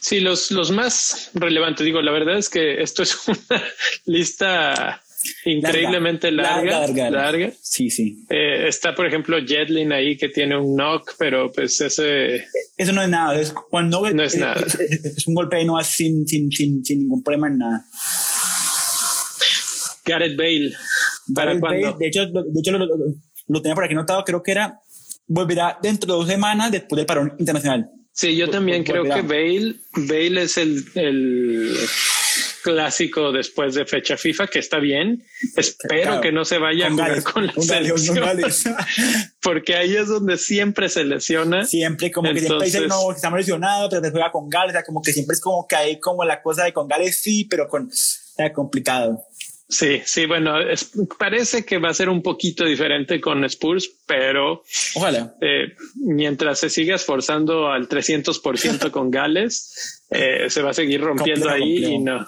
Sí, 0.00 0.20
los, 0.20 0.50
los 0.50 0.70
más 0.70 1.30
relevantes. 1.34 1.84
Digo, 1.84 2.00
la 2.02 2.12
verdad 2.12 2.38
es 2.38 2.48
que 2.48 2.82
esto 2.82 3.02
es 3.02 3.16
una 3.28 3.62
lista 4.04 5.02
increíblemente 5.44 6.30
larga. 6.30 6.80
larga. 6.80 7.10
larga. 7.10 7.52
Sí, 7.60 7.90
sí. 7.90 8.24
Eh, 8.28 8.68
está, 8.68 8.94
por 8.94 9.06
ejemplo, 9.06 9.38
Jetlin 9.44 9.92
ahí 9.92 10.16
que 10.16 10.28
tiene 10.28 10.56
un 10.56 10.76
knock, 10.76 11.14
pero 11.18 11.50
pues 11.50 11.80
ese 11.80 12.44
Eso 12.76 12.92
no 12.92 13.02
es 13.02 13.08
nada, 13.08 13.40
es, 13.40 13.52
cuando 13.52 14.08
No 14.10 14.22
es 14.22 14.36
nada. 14.36 14.62
Es, 14.64 14.78
es 14.78 15.26
un 15.26 15.34
golpe 15.34 15.64
no 15.64 15.80
es 15.80 15.86
sin, 15.86 16.26
sin, 16.26 16.50
sin, 16.50 16.84
sin 16.84 17.00
ningún 17.00 17.22
problema 17.22 17.48
en 17.48 17.58
nada. 17.58 17.86
Gareth 20.06 20.36
Bale. 20.36 20.72
¿Para? 21.34 21.54
Bale, 21.58 21.94
De 21.98 22.06
hecho, 22.06 22.26
de 22.26 22.60
hecho 22.60 22.72
lo, 22.72 22.78
lo- 22.86 22.96
lo 23.48 23.62
tenía 23.62 23.74
por 23.74 23.84
aquí 23.84 23.94
notado, 23.94 24.24
creo 24.24 24.42
que 24.42 24.52
era, 24.52 24.80
volverá 25.26 25.78
dentro 25.82 26.12
de 26.12 26.18
dos 26.20 26.28
semanas 26.28 26.70
después 26.72 26.96
del 26.96 27.06
parón 27.06 27.34
internacional. 27.38 27.90
Sí, 28.12 28.34
yo 28.36 28.48
también 28.48 28.82
vol- 28.84 28.90
creo 28.90 29.04
que. 29.04 29.22
Bale, 29.22 29.74
Bale 29.94 30.42
es 30.42 30.56
el, 30.56 30.84
el 30.94 31.76
clásico 32.62 33.30
después 33.30 33.74
de 33.74 33.86
fecha 33.86 34.16
FIFA, 34.16 34.46
que 34.48 34.58
está 34.58 34.78
bien. 34.78 35.22
Espero 35.56 36.02
Claro. 36.02 36.20
que 36.20 36.32
no 36.32 36.44
se 36.44 36.58
vaya 36.58 36.86
a 36.86 36.90
jugar 36.90 37.08
Gales, 37.10 37.24
con 37.24 37.46
la 37.46 37.52
selección, 37.52 38.16
Gales. 38.16 38.64
porque 39.42 39.76
ahí 39.76 39.94
es 39.94 40.08
donde 40.08 40.36
siempre 40.38 40.88
se 40.88 41.04
lesiona. 41.04 41.64
siempre 41.64 42.10
como 42.10 42.32
que 42.32 42.40
siempre 42.40 42.64
dice 42.66 42.78
Entonces- 42.78 43.04
no 43.06 43.12
estamos 43.14 43.38
lesionados 43.38 43.88
pero 43.90 44.02
te 44.02 44.10
juega 44.10 44.32
con 44.32 44.48
Gales 44.48 44.70
o 44.70 44.72
sea 44.72 44.82
como 44.84 45.00
que 45.02 45.12
siempre 45.12 45.34
es 45.34 45.40
como 45.40 45.66
que 45.68 45.76
hay 45.76 46.00
como 46.00 46.24
la 46.24 46.42
cosa 46.42 46.64
de 46.64 46.72
con 46.72 46.88
Gales 46.88 47.20
sí 47.20 47.44
pero 47.48 47.68
con 47.68 47.84
o 47.86 47.90
sea, 47.92 48.52
complicado 48.52 49.22
Sí, 49.68 50.00
sí, 50.04 50.26
bueno, 50.26 50.60
es- 50.60 50.92
parece 51.18 51.64
que 51.64 51.78
va 51.78 51.88
a 51.88 51.94
ser 51.94 52.08
un 52.08 52.22
poquito 52.22 52.64
diferente 52.64 53.20
con 53.20 53.44
Spurs, 53.44 53.90
pero 54.06 54.62
ojalá 54.94 55.34
eh, 55.40 55.74
mientras 55.96 56.60
se 56.60 56.70
siga 56.70 56.94
esforzando 56.94 57.68
al 57.68 57.88
300% 57.88 58.90
con 58.92 59.10
Gales, 59.10 60.04
eh, 60.10 60.48
se 60.50 60.62
va 60.62 60.70
a 60.70 60.74
seguir 60.74 61.00
rompiendo 61.00 61.46
Complejo, 61.46 61.64
ahí 61.64 61.74
complejo. 61.82 61.94
y 61.94 61.98
no. 62.04 62.26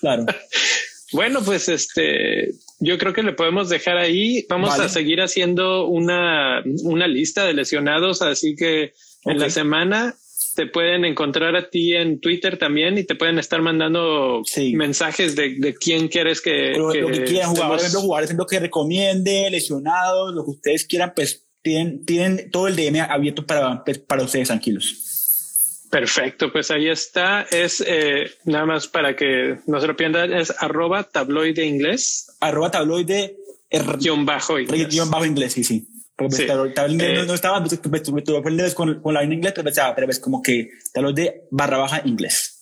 claro 0.00 0.26
Bueno, 1.12 1.42
pues 1.44 1.68
este, 1.68 2.52
yo 2.80 2.96
creo 2.96 3.12
que 3.12 3.22
le 3.22 3.34
podemos 3.34 3.68
dejar 3.68 3.98
ahí. 3.98 4.46
Vamos 4.48 4.70
Vale. 4.70 4.84
a 4.84 4.88
seguir 4.88 5.20
haciendo 5.20 5.86
una, 5.86 6.62
una 6.84 7.06
lista 7.06 7.44
de 7.44 7.52
lesionados, 7.52 8.22
así 8.22 8.56
que 8.56 8.94
en 9.26 9.38
la 9.38 9.50
semana 9.50 10.16
te 10.54 10.66
pueden 10.66 11.04
encontrar 11.04 11.56
a 11.56 11.70
ti 11.70 11.94
en 11.94 12.20
Twitter 12.20 12.58
también 12.58 12.98
y 12.98 13.04
te 13.04 13.14
pueden 13.14 13.38
estar 13.38 13.62
mandando 13.62 14.42
Sí. 14.44 14.74
mensajes 14.74 15.34
de, 15.36 15.54
de 15.58 15.74
quién 15.74 16.08
quieres 16.08 16.40
que, 16.40 16.72
lo, 16.76 16.92
lo 16.94 17.08
que 17.08 17.24
quieran 17.24 17.50
jugar, 17.50 17.68
por 17.68 17.76
estemos- 17.78 18.02
jugadores 18.02 18.28
ejemplo, 18.30 18.46
que 18.46 18.60
recomiende, 18.60 19.48
lesionados, 19.50 20.34
lo 20.34 20.44
que 20.44 20.50
ustedes 20.50 20.84
quieran, 20.86 21.12
pues 21.14 21.46
tienen, 21.62 22.04
tienen 22.04 22.50
todo 22.50 22.66
el 22.68 22.76
DM 22.76 23.00
abierto 23.00 23.46
para, 23.46 23.82
pues, 23.84 23.98
para 23.98 24.24
ustedes, 24.24 24.48
tranquilos. 24.48 25.86
Perfecto, 25.90 26.50
pues 26.50 26.70
ahí 26.70 26.88
está. 26.88 27.42
Es 27.50 27.84
eh, 27.86 28.30
nada 28.44 28.64
más 28.64 28.88
para 28.88 29.14
que 29.14 29.58
no 29.66 29.78
se 29.80 29.86
lo 29.86 29.94
pierdan, 29.96 30.32
es 30.32 30.52
arroba 30.58 31.04
tabloide 31.04 31.64
inglés, 31.66 32.26
Arroba 32.40 32.70
tabloide, 32.70 33.36
er- 33.70 33.98
guion 33.98 34.24
bajo 34.24 34.58
inglés. 34.58 34.88
guion 34.88 35.10
bajo 35.10 35.26
inglés, 35.26 35.52
sí, 35.52 35.64
sí. 35.64 35.86
Porque 36.16 36.36
Sí. 36.36 36.42
pues, 36.44 36.48
tablo- 36.48 36.72
tabloide 36.74 37.12
Eh. 37.12 37.16
no, 37.16 37.24
no 37.24 37.34
estaba, 37.34 37.60
pues, 37.64 37.78
pues, 37.78 38.12
me 38.12 38.22
tuve 38.22 38.42
que 38.42 38.74
con, 38.74 39.00
con 39.00 39.14
la 39.14 39.20
vaina 39.20 39.32
en 39.32 39.38
inglés, 39.38 39.52
pero, 39.54 39.64
pensaba, 39.64 39.94
pero 39.94 40.10
es 40.10 40.18
como 40.20 40.42
que 40.42 40.70
tabloide 40.92 41.44
barra 41.50 41.78
baja 41.78 42.02
inglés. 42.04 42.58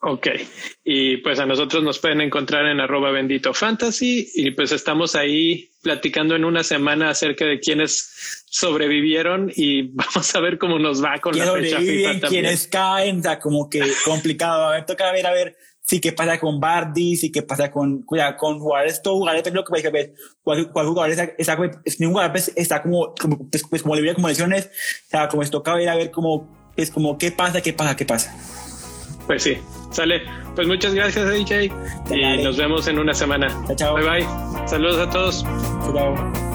Ok. 0.00 0.26
Y 0.82 1.18
pues 1.18 1.38
a 1.38 1.46
nosotros 1.46 1.84
nos 1.84 2.00
pueden 2.00 2.20
encontrar 2.20 2.66
en 2.66 2.80
arroba 2.80 3.12
bendito 3.12 3.54
fantasy 3.54 4.28
y 4.34 4.50
pues 4.50 4.72
estamos 4.72 5.14
ahí 5.14 5.70
platicando 5.82 6.34
en 6.34 6.44
una 6.44 6.64
semana 6.64 7.10
acerca 7.10 7.44
de 7.44 7.60
quienes 7.60 8.44
sobrevivieron 8.46 9.52
y 9.54 9.82
vamos 9.94 10.34
a 10.34 10.40
ver 10.40 10.58
cómo 10.58 10.80
nos 10.80 11.02
va 11.02 11.18
con 11.18 11.36
la 11.38 11.52
fecha 11.52 11.78
FIFA 11.78 12.10
también. 12.20 12.28
quiénes 12.28 12.66
caen, 12.66 13.20
o 13.20 13.22
sea, 13.22 13.38
como 13.38 13.70
que 13.70 13.82
complicado. 14.04 14.66
A 14.66 14.70
ver, 14.72 14.86
toca 14.86 15.12
ver, 15.12 15.26
a 15.26 15.32
ver, 15.32 15.56
sí, 15.88 16.00
qué 16.00 16.12
pasa 16.12 16.38
con 16.38 16.60
Bardi, 16.60 17.16
sí, 17.16 17.32
qué 17.32 17.42
pasa 17.42 17.70
con, 17.70 18.02
con 18.02 18.58
jugadores, 18.60 18.92
estos 18.92 19.14
jugadores, 19.14 19.42
pero 19.42 19.56
lo 19.56 19.64
que 19.64 19.82
que 19.82 19.90
ver, 19.90 20.14
cuál, 20.42 20.70
cuál 20.70 20.86
jugador 20.86 21.10
está, 21.10 21.24
está, 21.38 21.58
es, 21.84 21.98
ningún 21.98 22.14
jugador 22.14 22.32
pues, 22.32 22.52
está 22.54 22.82
como, 22.82 23.14
como, 23.18 23.48
pues, 23.50 23.64
pues, 23.68 23.82
como 23.82 23.96
libre, 23.96 24.14
lesiones, 24.14 24.66
o 24.66 25.10
sea, 25.10 25.28
como 25.28 25.42
es 25.42 25.50
toca 25.50 25.74
ver, 25.74 25.88
a 25.88 25.96
ver, 25.96 26.10
como, 26.10 26.46
es 26.76 26.90
como, 26.90 27.16
qué 27.16 27.32
pasa, 27.32 27.62
qué 27.62 27.72
pasa, 27.72 27.96
qué 27.96 28.04
pasa. 28.04 28.36
Pues 29.26 29.42
sí, 29.42 29.58
sale. 29.90 30.22
Pues 30.54 30.66
muchas 30.66 30.94
gracias, 30.94 31.30
DJ. 31.30 31.70
Y 32.10 32.42
nos 32.42 32.56
vemos 32.56 32.88
en 32.88 32.98
una 32.98 33.12
semana. 33.12 33.48
Chao, 33.66 33.76
chao. 33.76 33.94
Bye 33.94 34.08
bye. 34.08 34.68
Saludos 34.68 35.06
a 35.06 35.10
todos. 35.10 35.44
Chao. 35.94 36.47